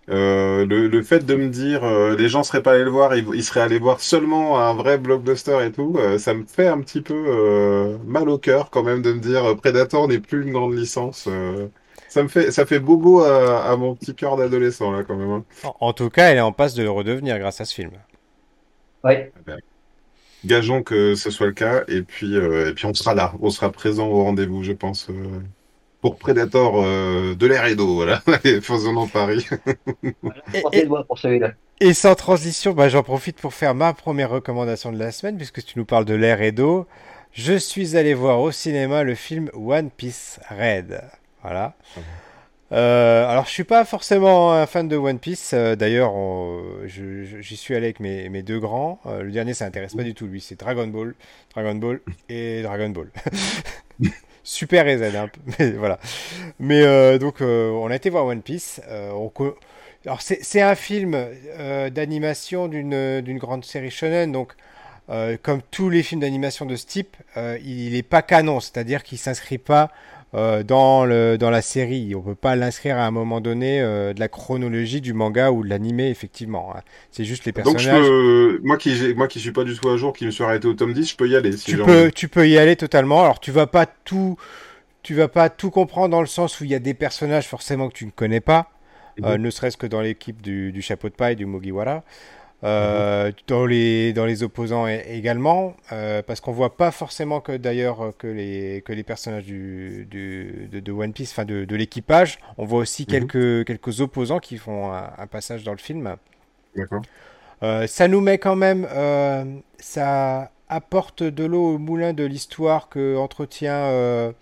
[0.08, 3.14] Euh, le, le fait de me dire euh, les gens seraient pas allés le voir,
[3.14, 6.66] ils, ils seraient allés voir seulement un vrai blockbuster et tout, euh, ça me fait
[6.68, 10.18] un petit peu euh, mal au cœur quand même de me dire euh, Predator n'est
[10.20, 11.26] plus une grande licence.
[11.28, 11.68] euh.
[12.08, 15.30] ça me fait ça fait bobo à, à mon petit cœur d'adolescent là quand même.
[15.30, 15.44] hein.
[15.62, 17.92] En, en tout cas, elle est en passe de le redevenir grâce à ce film.
[19.02, 19.32] Ouais.
[20.44, 23.50] Gageons que ce soit le cas et puis euh, et puis on sera là, on
[23.50, 25.08] sera présent au rendez-vous, je pense.
[26.00, 28.22] Pour Predator euh, de l'air et d'eau, voilà.
[28.26, 29.46] Allez, faisons-en Paris.
[30.54, 31.52] Et, et- le doigt pour celui-là.
[31.80, 35.64] et sans transition, bah, j'en profite pour faire ma première recommandation de la semaine, puisque
[35.64, 36.86] tu nous parles de l'air et d'eau.
[37.32, 41.00] Je suis allé voir au cinéma le film One Piece Red.
[41.42, 41.74] Voilà.
[42.72, 45.52] Euh, alors, je suis pas forcément un fan de One Piece.
[45.54, 46.12] euh, D'ailleurs,
[46.86, 49.00] j'y suis allé avec mes, mes deux grands.
[49.06, 50.26] Euh, le dernier, ça intéresse pas du tout.
[50.26, 51.14] Lui, c'est Dragon Ball,
[51.54, 53.10] Dragon Ball et Dragon Ball.
[54.50, 55.40] Super et peu.
[55.60, 56.00] Mais voilà.
[56.58, 58.80] Mais euh, donc, euh, on a été voir One Piece.
[58.88, 59.12] Euh,
[60.04, 61.16] Alors, c'est un film
[61.92, 64.32] d'animation d'une grande série shonen.
[64.32, 64.54] Donc,
[65.42, 69.58] comme tous les films d'animation de ce type, il n'est pas canon, c'est-à-dire qu'il s'inscrit
[69.58, 69.92] pas
[70.34, 72.14] euh, dans, le, dans la série.
[72.14, 75.64] On peut pas l'inscrire à un moment donné euh, de la chronologie du manga ou
[75.64, 76.72] de l'animé, effectivement.
[76.76, 76.82] hein.
[77.10, 78.06] C'est juste les Donc je personnages.
[78.06, 80.68] peux, moi qui moi qui suis pas du tout à jour, qui me suis arrêté
[80.68, 82.12] au tome 10, je peux y aller si tu peux, envie.
[82.12, 83.22] tu peux y aller totalement.
[83.22, 84.36] Alors tu vas pas tout,
[85.02, 87.88] tu vas pas tout comprendre dans le sens où il y a des personnages forcément
[87.88, 88.70] que tu ne connais pas,
[89.24, 89.42] euh, Mhm.
[89.42, 92.04] ne serait-ce que dans l'équipe du, du chapeau de paille du Mugiwara.
[92.62, 98.02] Euh, dans les dans les opposants également euh, parce qu'on voit pas forcément que d'ailleurs
[98.02, 101.76] euh, que les que les personnages du, du de, de One Piece enfin de, de
[101.76, 103.06] l'équipage on voit aussi Mhm.
[103.06, 106.16] quelques quelques opposants qui font un, un passage dans le film
[106.74, 107.06] D'accord.
[107.62, 108.86] euh, ça nous met quand même,
[109.78, 114.32] ça apporte de l'eau au moulin de l'histoire que entretient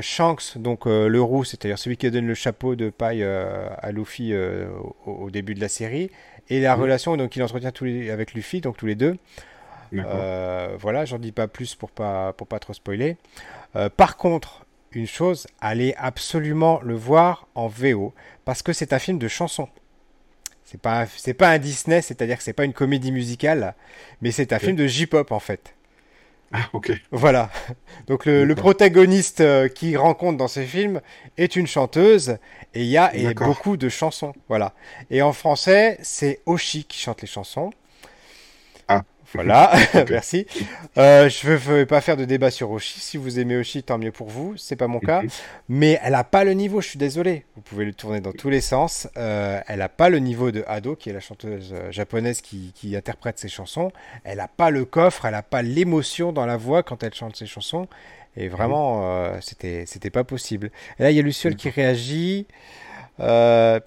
[0.00, 4.96] Shanks, donc le roux, c'est-à-dire celui qui donne le chapeau de paille à Luffy au,
[5.06, 6.10] au début de la série,
[6.48, 6.82] et la Mhm.
[6.82, 9.16] relation donc qu'il entretient tous les, avec Luffy, donc tous les deux.
[9.94, 13.16] Euh, voilà, j'en dis pas plus pour pas pour pas trop spoiler.
[13.76, 18.14] Euh, par contre, une chose, allez absolument le voir en VO
[18.44, 19.68] parce que c'est un film de chanson.
[20.64, 23.74] C'est pas c'est pas un Disney, c'est-à-dire que c'est pas une comédie musicale,
[24.22, 25.74] mais c'est un film de J-pop en fait.
[26.52, 26.92] Ah, ok.
[27.10, 27.50] Voilà.
[28.06, 31.00] Donc le, le protagoniste euh, qui rencontre dans ce film
[31.38, 32.36] est une chanteuse
[32.74, 34.34] et il y a et beaucoup de chansons.
[34.48, 34.74] Voilà.
[35.10, 37.72] Et en français, c'est Oshi qui chante les chansons.
[39.34, 39.72] Voilà,
[40.10, 40.46] merci.
[40.98, 43.00] Euh, je ne veux pas faire de débat sur Oshi.
[43.00, 44.56] Si vous aimez Oshi, tant mieux pour vous.
[44.56, 45.22] C'est pas mon cas.
[45.68, 47.44] Mais elle n'a pas le niveau, je suis désolé.
[47.56, 49.08] Vous pouvez le tourner dans tous les sens.
[49.16, 52.72] Euh, elle n'a pas le niveau de Ado, qui est la chanteuse euh, japonaise qui,
[52.74, 53.90] qui interprète ses chansons.
[54.24, 57.36] Elle n'a pas le coffre, elle n'a pas l'émotion dans la voix quand elle chante
[57.36, 57.88] ses chansons.
[58.36, 60.70] Et vraiment, euh, c'était, c'était pas possible.
[60.98, 62.46] Et là, il y a Luciole qui réagit.
[63.22, 63.80] Euh,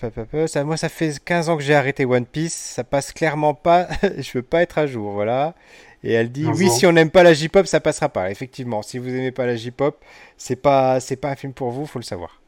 [0.47, 2.53] ça, moi, ça fait 15 ans que j'ai arrêté One Piece.
[2.53, 3.87] Ça passe clairement pas.
[4.17, 5.55] je veux pas être à jour, voilà.
[6.03, 8.31] Et elle dit 15 oui, si on n'aime pas la J-pop, ça passera pas.
[8.31, 10.03] Effectivement, si vous aimez pas la J-pop,
[10.37, 12.41] c'est pas, c'est pas un film pour vous, faut le savoir.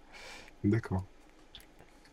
[0.64, 1.04] D'accord.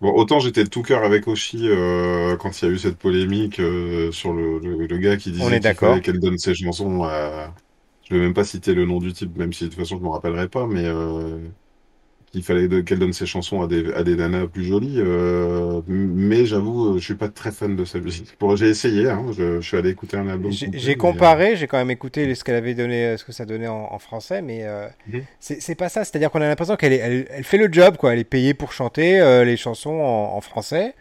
[0.00, 2.98] Bon, autant j'étais de tout cœur avec Oshi euh, quand il y a eu cette
[2.98, 7.54] polémique euh, sur le, le, le gars qui disait qu'il qu'elle donne ses chansons à...
[8.02, 10.02] Je vais même pas citer le nom du type, même si de toute façon je
[10.02, 10.84] me rappellerai pas, mais
[12.35, 14.97] qu'il fallait qu'elle donne ses chansons à des, à des nanas plus jolies.
[14.99, 18.37] euh, mais j'avoue, euh, je suis pas très fan de sa musique.
[18.41, 20.51] Bon, j'ai essayé, hein, je, je suis allé écouter un album.
[20.51, 23.45] J'ai mais, euh, comparé, j'ai quand même écouté ce qu'elle avait donné, ce que ça
[23.45, 25.22] donnait en, en français, mais euh, Mhm.
[25.39, 26.05] c'est c'est pas ça.
[26.05, 28.12] C'est-à-dire qu'on a l'impression qu'elle elle, elle fait le job, quoi.
[28.12, 30.95] Elle est payée pour chanter les chansons en, en français.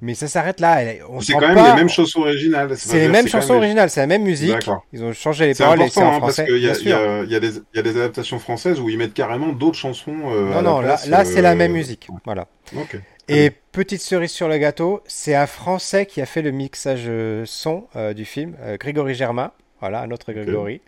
[0.00, 0.78] Mais ça s'arrête là.
[1.20, 2.76] C'est quand même pas- les mêmes chansons originales.
[2.76, 4.56] C'est les mêmes chansons originales, c'est la même musique.
[4.92, 7.40] Ils ont changé les paroles et c'est important hein, parce qu'il y, a- y, y,
[7.82, 10.16] des- adaptations françaises où ils mettent carrément d'autres chansons.
[10.32, 12.08] euh, à Non, la non, là, c'est la euh, même musique.
[12.24, 12.46] Voilà.
[12.76, 12.96] Ok.
[13.28, 17.44] Et petite cerise sur le gâteau, c'est un Français qui a fait le mixage euh,
[17.46, 19.52] son euh, du film, euh, Grégory Germain.
[19.80, 20.80] Voilà, un autre Grégory.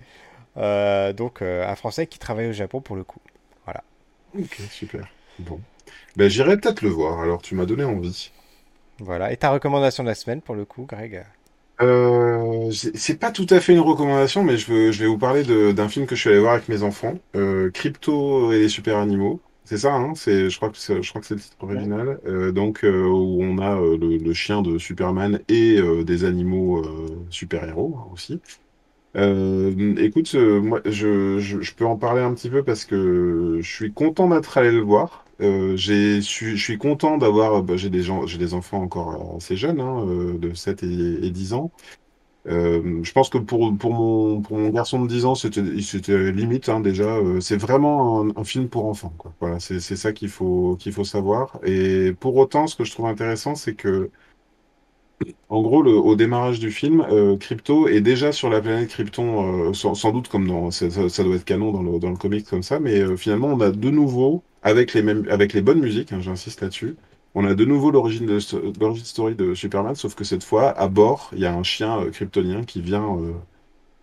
[0.57, 3.21] Euh, donc, euh, un Français qui travaille au Japon pour le coup.
[4.39, 5.03] Ok, super.
[5.39, 5.61] Bon.
[6.17, 8.31] Ben, j'irai peut-être le voir, alors tu m'as donné envie.
[9.01, 9.33] Voilà.
[9.33, 11.27] Et ta recommandation de la semaine pour le coup, Greg
[11.81, 15.43] Euh, c'est pas tout à fait une recommandation, mais je, veux, je vais vous parler
[15.43, 18.69] de- d'un film que je suis allé voir avec mes enfants, euh, Crypto et les
[18.69, 19.41] super animaux.
[19.65, 20.15] C'est ça, hein?
[20.15, 22.21] C'est, je crois que c'est, je crois que c'est le titre original.
[22.27, 26.25] Euh, donc, euh, où on a euh, le, le chien de Superman et euh, des
[26.25, 28.41] animaux euh, super-héros hein, aussi.
[29.17, 33.59] Euh, écoute, euh, moi, je, je, je peux en parler un petit peu parce que
[33.63, 35.22] je suis content d'être allé le voir.
[35.41, 39.81] Euh, je suis content d'avoir, bah, j'ai des gens, j'ai des enfants encore assez jeunes,
[39.81, 41.73] hein, euh, de 7 et, et 10 ans.
[42.49, 45.63] Euh, je pense que pour, pour mon, garçon de 10 ans, c'était,
[46.33, 47.19] limite, hein, déjà.
[47.41, 49.15] c'est vraiment un, film pour enfants.
[49.41, 51.59] Voilà, c'est, ça qu'il faut, qu'il faut savoir.
[51.65, 54.11] Et pour autant, ce que je trouve intéressant, c'est que
[55.49, 57.07] en gros, au démarrage du film,
[57.39, 61.71] Crypto est déjà sur la planète Krypton, sans, doute comme ça, ça- doit être canon
[61.73, 65.63] dans le, dans le comic comme ça, mais finalement, on a de nouveau, avec les
[65.63, 66.97] bonnes musiques, hein, j'insiste là-dessus,
[67.35, 68.39] on a de nouveau l'origine de
[68.81, 72.01] l'origine story de Superman, sauf que cette fois, à bord, il y a un chien
[72.01, 73.33] euh, kryptonien qui vient, euh,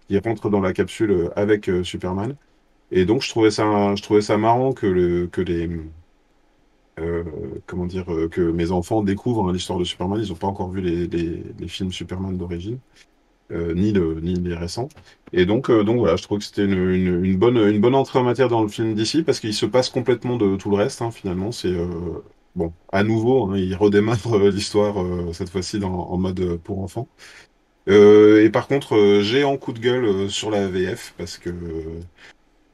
[0.07, 2.35] qui rentre dans la capsule euh, avec Superman.
[2.91, 5.69] Et donc, je trouvais ça, je trouvais ça marrant que le, que les,
[7.65, 10.19] comment dire, que mes enfants découvrent hein, l'histoire de Superman.
[10.21, 12.79] Ils n'ont pas encore vu les films Superman d'origine,
[13.51, 14.89] euh, ni, le, ni les récents.
[15.33, 18.19] Et donc, euh, donc voilà, je trouve que c'était une, une, bonne, une bonne entrée
[18.19, 21.01] en matière dans le film d'ici, parce qu'il se passe complètement de tout le reste,
[21.01, 21.51] hein, finalement.
[21.51, 21.87] C'est, euh,
[22.55, 24.95] bon, à nouveau, hein, il redémarre l'histoire,
[25.33, 27.07] cette fois-ci en mode pour enfants.
[27.87, 31.49] Et par contre, j'ai en coup de gueule sur la VF, parce que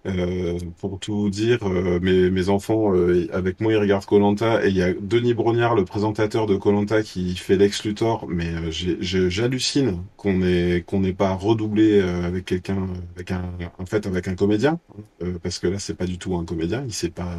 [0.05, 4.77] euh, pour tout dire, euh, mes, enfants, euh, avec moi, ils regardent Colanta et il
[4.77, 8.27] y a Denis Brognard, le présentateur de Colanta, qui fait Lex Luthor.
[8.29, 12.87] Mais j'hallucine qu'on ait qu'on n'ait pas redoublé avec quelqu'un,
[13.29, 14.79] un, en fait, avec un comédien,
[15.23, 16.83] euh, parce que là, c'est pas du tout un comédien.
[16.85, 17.37] Il sait pas,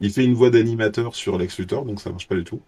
[0.00, 2.60] il fait une voix d'animateur sur Lex Luthor, donc ça marche pas du tout.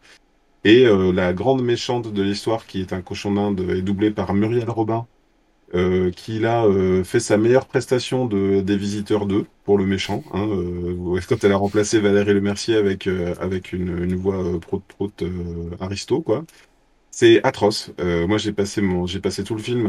[0.64, 4.68] Et la grande méchante de l'histoire, qui est un cochon d'Inde, est doublée par Muriel
[4.68, 5.06] Robin
[5.74, 10.22] euh, qui là euh, fait sa meilleure prestation de des Visiteurs 2 pour le méchant.
[10.32, 14.58] Hein, euh, quand elle a remplacé Valérie Lemercier avec euh, avec une, une voix euh,
[14.58, 16.44] prout prout euh, aristo quoi.
[17.10, 17.92] C'est atroce.
[17.98, 19.88] Moi j'ai passé mon j'ai passé tout le film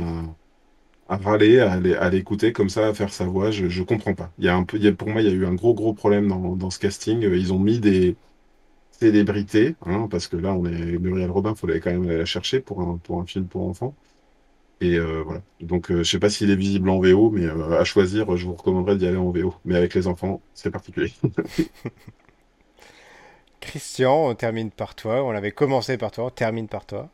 [1.09, 3.51] à, râler, à l'écouter comme ça, à faire sa voix.
[3.51, 4.31] Je je comprends pas.
[4.37, 5.73] Il y a un peu il a, pour moi il y a eu un gros
[5.73, 7.21] gros problème dans dans ce casting.
[7.21, 8.15] Ils ont mis des
[8.91, 12.61] célébrités, hein, parce que là on est Muriel Robin, fallait quand même aller la chercher
[12.61, 13.95] pour un pour un film pour enfants.
[14.81, 15.41] Et euh, voilà.
[15.59, 18.45] Donc, euh, je sais pas s'il est visible en VO, mais euh, à choisir, je
[18.47, 19.53] vous recommanderais d'y aller en VO.
[19.63, 21.13] Mais avec les enfants, c'est particulier.
[23.61, 25.23] Christian, on termine par toi.
[25.23, 27.09] On avait commencé par toi, on termine par toi.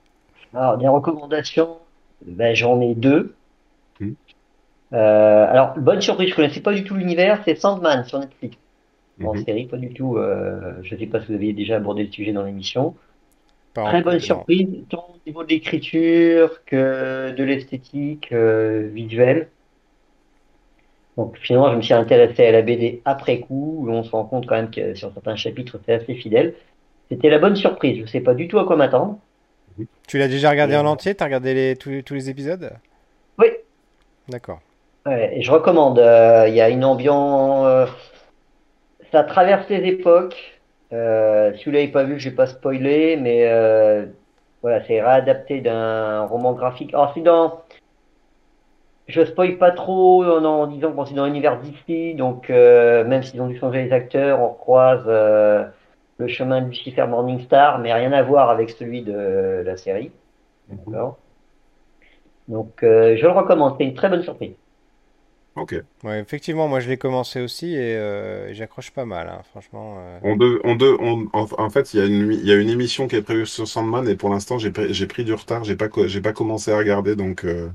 [0.54, 1.78] Alors, des recommandations,
[2.26, 3.34] ben, j'en ai deux.
[4.00, 4.14] Hmm.
[4.94, 8.58] Euh, alors, bonne surprise, je connaissais pas du tout l'univers, c'est Sandman sur Netflix.
[9.24, 9.38] en Mhm.
[9.38, 10.18] série, pas du tout.
[10.18, 12.96] euh, je ne sais pas si vous aviez déjà abordé le sujet dans l'émission.
[13.84, 14.46] Très bonne non.
[14.46, 19.52] surprise, tant au niveau de l'écriture que de l'esthétique euh, visuelle.
[21.18, 24.26] Donc finalement, je me suis intéressé à la BD après coup, où on se rend
[24.26, 26.56] compte quand même que sur certains chapitres, c'est assez fidèle.
[27.10, 27.98] C'était la bonne surprise.
[27.98, 29.20] Je ne sais pas du tout à quoi m'attendre.
[30.08, 31.14] Tu l'as déjà regardé Et- en entier?
[31.16, 32.72] T'as regardé les, tous, tous les épisodes?
[33.38, 33.48] Oui,
[34.28, 34.62] D'accord.
[35.08, 35.98] Ouais, et je recommande.
[36.00, 37.66] euh, Il y a une ambiance.
[37.66, 37.86] euh,
[39.12, 40.57] ça traverse les époques.
[40.94, 44.06] Euh, si vous l'avez pas vu, je vais pas spoiler, mais euh,
[44.62, 46.94] voilà, c'est réadapté d'un roman graphique.
[46.94, 47.62] Alors, c'est dans.
[49.08, 53.24] Je spoil pas trop en, en disant qu'on c'est dans l'univers d'ici, donc euh, même
[53.24, 55.64] s'ils ont dû changer les acteurs, on croise euh,
[56.18, 60.12] le chemin de Lucifer Morningstar, mais rien à voir avec celui de la série.
[60.68, 61.18] D'accord?
[62.50, 63.76] Donc, euh, je le recommande.
[63.78, 64.56] C'est une très bonne surprise.
[65.58, 65.76] Ok.
[66.04, 69.98] Ouais, effectivement, moi je l'ai commencé aussi et euh, j'accroche pas mal, hein, franchement.
[70.00, 70.20] euh.
[70.24, 72.56] On de, on de, on, en, en fait, il y a une, il y a
[72.56, 75.34] une émission qui est prévue sur Sandman et pour l'instant, j'ai pris, j'ai pris du
[75.34, 75.64] retard.
[75.64, 77.70] J'ai pas, pas commencé à regarder, donc, euh,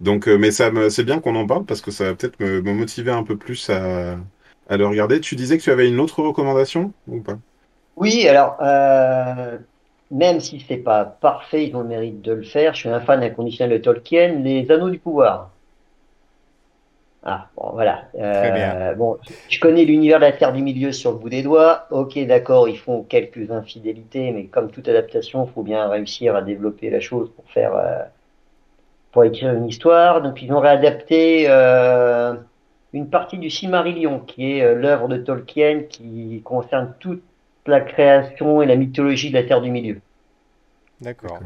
[0.00, 2.62] donc, mais ça me, c'est bien qu'on en parle parce que ça va peut-être me,
[2.62, 4.18] me motiver un peu plus à,
[4.68, 5.20] à le regarder.
[5.20, 7.38] Tu disais que tu avais une autre recommandation ou pas?
[7.96, 9.58] Oui, alors, euh,
[10.10, 12.74] même si c'est pas parfait, ils ont le mérite de le faire.
[12.74, 15.50] Je suis un fan inconditionnel de Tolkien, Les Anneaux du Pouvoir.
[17.24, 18.04] Ah, bon, voilà.
[18.14, 18.74] Très bien.
[18.74, 19.16] Euh, bon,
[19.48, 21.86] je connais l'univers de la Terre du Milieu sur le bout des doigts.
[21.90, 26.42] Ok, d'accord, ils font quelques infidélités, mais comme toute adaptation, il faut bien réussir à
[26.42, 28.02] développer la chose pour faire, euh,
[29.12, 30.20] pour écrire une histoire.
[30.20, 32.34] Donc, ils ont réadapté euh,
[32.92, 37.22] une partie du Silmarillion, qui est l'œuvre de Tolkien qui concerne toute
[37.66, 40.00] la création et la mythologie de la Terre du Milieu.
[41.00, 41.38] D'accord.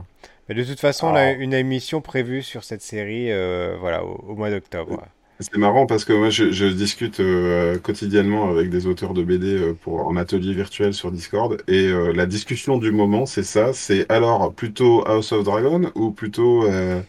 [0.48, 3.30] Mais de toute façon, on a une émission prévue sur cette série
[3.78, 5.02] voilà, au, au mois d'octobre.
[5.38, 9.48] C'est marrant parce que moi, je, je discute euh, quotidiennement avec des auteurs de BD
[9.54, 13.74] euh, pour, en atelier virtuel sur Discord et euh, la discussion du moment, c'est ça.
[13.74, 17.02] C'est alors plutôt House of Dragon ou plutôt euh,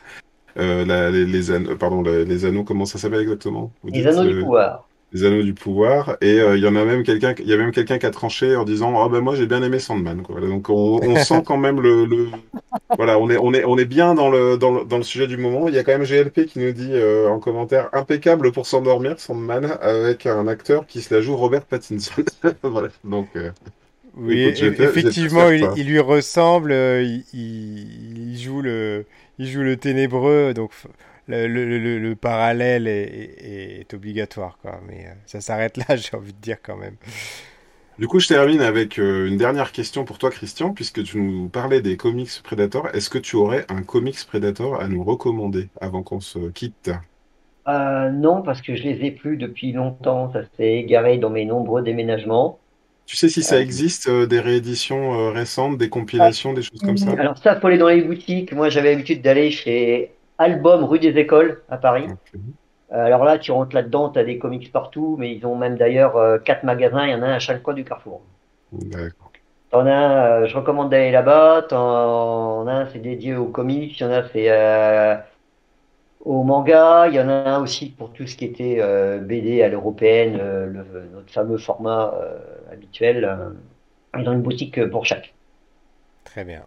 [0.57, 3.73] euh, la- les, les, anneaux, pardon, les, les anneaux, comment ça s'appelle exactement?
[3.83, 4.86] Vous Les dites Anneaux du euh, Pouvoir.
[5.13, 7.57] Les anneaux du pouvoir et euh, il y en a même quelqu'un, il y a
[7.57, 10.21] même quelqu'un qui a tranché en disant, ah ben moi j'ai bien aimé Sandman.
[10.21, 10.41] Quoi.
[10.41, 12.29] Donc on, on sent quand même le, le-
[12.97, 15.27] voilà, on est, on est, on est bien dans le, dans le, dans le sujet
[15.27, 15.67] du moment.
[15.69, 19.19] Il y a quand même GLP qui nous dit euh, en commentaire impeccable pour s'endormir,
[19.19, 22.23] Sandman, avec un acteur qui se la joue Robert Pattinson.
[22.63, 23.51] voilà, donc euh,
[24.15, 26.71] Oui, écoute, effectivement, il, lui ressemble.
[26.73, 29.05] il, il- il joue le,
[29.39, 30.71] il joue le ténébreux, donc
[31.27, 34.79] le, le- le- le parallèle est, est- est obligatoire, quoi.
[34.87, 36.97] Mais euh, ça s'arrête là, j'ai envie de dire quand même.
[37.99, 41.49] Du coup, je termine avec euh, une dernière question pour toi, Christian, puisque tu nous
[41.49, 42.87] parlais des comics Predator.
[42.95, 46.89] Est-ce que tu aurais un comics Predator à nous recommander avant qu'on se quitte?
[47.67, 50.31] Euh, non, parce que je les ai plus depuis longtemps.
[50.31, 52.59] Ça s'est égaré dans mes nombreux déménagements.
[53.07, 56.97] Tu sais si ça existe, euh, des rééditions euh, récentes, des compilations, des choses comme
[56.97, 57.17] ça?
[57.17, 58.51] alors ça, faut aller dans les boutiques.
[58.53, 62.07] Moi, j'avais l'habitude d'aller chez Album rue des Écoles à Paris.
[62.93, 65.77] Euh, alors là, tu rentres là-dedans, tu as des comics partout, mais ils ont même
[65.77, 67.05] d'ailleurs euh, quatre magasins.
[67.05, 68.21] Il y en a un à chaque coin du Carrefour.
[68.71, 69.27] D'accord.
[69.69, 71.63] T'en as euh, je recommande d'aller là-bas.
[71.69, 73.99] T'en as un, c'est dédié aux comics.
[73.99, 75.15] Il y en a, c'est euh,
[76.23, 77.07] au manga.
[77.07, 80.37] Il y en a un aussi pour tout ce qui était euh, BD à l'européenne,
[80.39, 82.13] euh, le, notre fameux format
[82.71, 83.29] habituel.
[84.17, 85.33] ils ont une boutique pour chaque.
[86.23, 86.63] Très bien.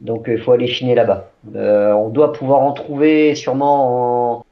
[0.00, 1.30] Donc il faut aller chiner là-bas.
[1.54, 4.46] Euh, on doit pouvoir en trouver sûrement en-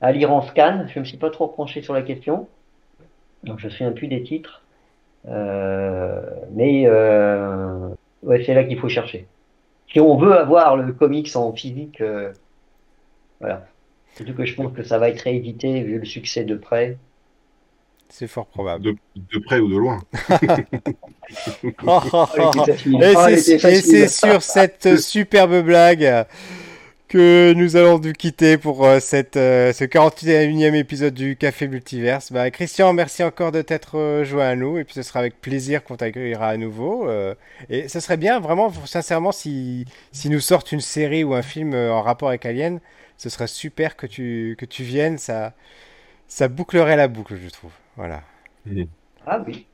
[0.00, 0.86] à lire en scan.
[0.88, 2.48] Je me suis pas trop penché sur la question.
[3.44, 4.62] Donc je me souviens plus des titres.
[5.28, 6.22] Euh,
[6.52, 7.88] mais euh,
[8.22, 9.26] ouais, c'est là qu'il faut chercher.
[9.92, 12.32] Si on veut avoir le comics en physique, euh,
[13.40, 13.66] voilà.
[14.14, 16.96] Surtout que je pense que ça va être réédité vu le succès de près.
[18.10, 18.84] C'est fort probable.
[18.84, 20.00] De, de près ou de loin.
[21.86, 22.64] Oh, oh, oh, oh.
[22.64, 23.02] facile.
[23.02, 24.08] Et c'est facile.
[24.08, 26.26] sur cette superbe blague
[27.10, 32.30] que nous allons nous quitter pour euh, cette, euh, ce 41e épisode du Café Multiverse.
[32.30, 35.40] Bah, Christian, merci encore de t'être euh, joint à nous et puis ce sera avec
[35.40, 37.10] plaisir qu'on t'accueillera à nouveau.
[37.68, 41.74] et ce serait bien, vraiment, sincèrement, si, si nous sortent une série ou un film
[41.74, 42.78] en rapport avec Alien,
[43.18, 45.18] ce serait super que tu, que tu viennes.
[45.18, 45.52] Ça,
[46.28, 47.72] ça bouclerait la boucle, je trouve.
[48.00, 48.24] Voilà.
[49.26, 49.66] Ah oui.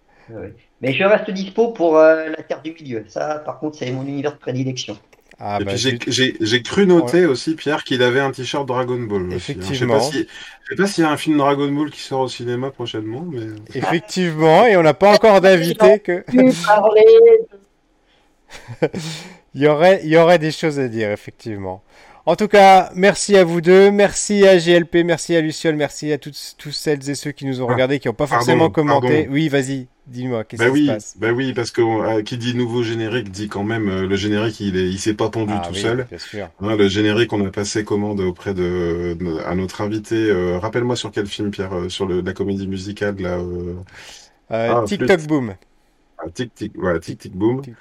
[0.81, 3.07] Mais je reste dispo pour euh, la Terre du Milieu.
[3.09, 4.99] Ça, par contre, c'est mon univers de prédilection.
[5.39, 6.03] Ah, Et bah, puis j'ai, zut.
[6.07, 9.59] j'ai, j'ai cru noter aussi, Pierre, qu'il avait un t-shirt Dragon Ball aussi.
[9.61, 9.75] hein.
[9.75, 9.99] Je Effectivement.
[9.99, 10.27] pas si,
[10.63, 13.23] je sais pas s'il y a un film Dragon Ball qui sort au cinéma prochainement,
[13.23, 16.25] mais Effectivement, et on n'a pas encore d'invité que.
[19.55, 21.83] Il y aurait, il y aurait des choses à dire, effectivement.
[22.27, 26.19] En tout cas, merci à vous deux, merci à GLP, merci à Luciole, merci à
[26.19, 28.71] toutes, tous celles et ceux qui nous ont Ah, regardés, qui n'ont pas pardon, forcément
[28.71, 29.27] commenté.
[29.27, 29.31] pardon.
[29.31, 31.15] Oui, vas-y, dis-moi, qu'est-ce Bah qui oui, se passe?
[31.15, 34.61] bah oui, parce que euh, qui dit nouveau générique dit quand même euh, le générique
[34.61, 36.09] il est, il s'est pas pondu Ah tout oui, seul.
[36.09, 36.51] bien sûr.
[36.61, 40.15] Hein, le générique on a passé commande auprès de, de- à notre invité.
[40.31, 43.39] euh, Rappelle-moi sur quel film Pierre, sur le, la comédie musicale là.
[44.49, 45.27] Ah, TikTok flûte.
[45.27, 45.57] Boom.
[46.19, 47.63] ah, tic tic, voilà, tic tic boom.
[47.63, 47.77] Tic.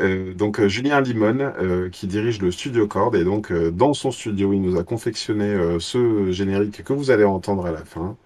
[0.00, 4.10] Euh, donc euh, Julien Limon euh, qui dirige le studio Cord et donc dans son
[4.10, 8.16] studio il nous a confectionné ce générique que vous allez entendre à la fin.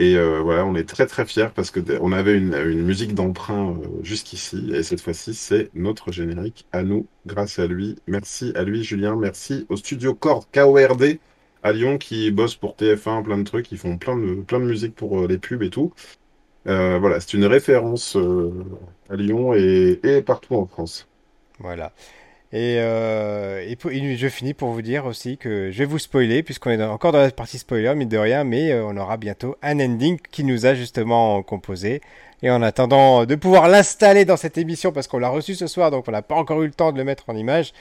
[0.00, 4.70] Et voilà on est très très fiers parce que on avait une, musique d'emprunt jusqu'ici
[4.72, 7.96] et cette fois-ci c'est notre générique à nous grâce à lui.
[8.06, 9.16] Merci à lui Julien.
[9.16, 11.18] Merci au studio Cord KORD
[11.64, 13.72] à Lyon qui bosse pour TF1 plein de trucs.
[13.72, 15.92] Ils font plein de musique pour les pubs et tout
[16.68, 18.52] Euh, voilà c'est une référence euh,
[19.08, 21.08] à Lyon et, partout en France
[21.60, 21.92] Voilà.
[22.52, 26.70] Et, euh, et, je finis pour vous dire aussi que je vais vous spoiler, puisqu'on
[26.70, 30.18] est encore dans la partie spoiler, mine de rien, mais on aura bientôt un ending
[30.30, 32.00] qui nous a justement composé.
[32.42, 35.90] Et en attendant de pouvoir l'installer dans cette émission, parce qu'on l'a reçu ce soir,
[35.90, 37.74] donc on n'a pas encore eu le temps de le mettre en image,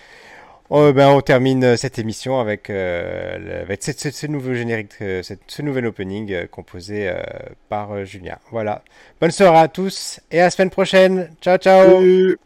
[0.69, 6.31] on, ben, on termine cette émission avec, euh, ce, nouveau générique, euh, ce nouvel opening
[6.31, 7.21] euh, composé euh,
[7.69, 8.37] par euh, Julien.
[8.51, 8.83] Voilà.
[9.21, 11.29] Bonne soirée à tous et à la semaine prochaine.
[11.41, 11.91] Ciao, ciao.
[11.91, 12.37] Salut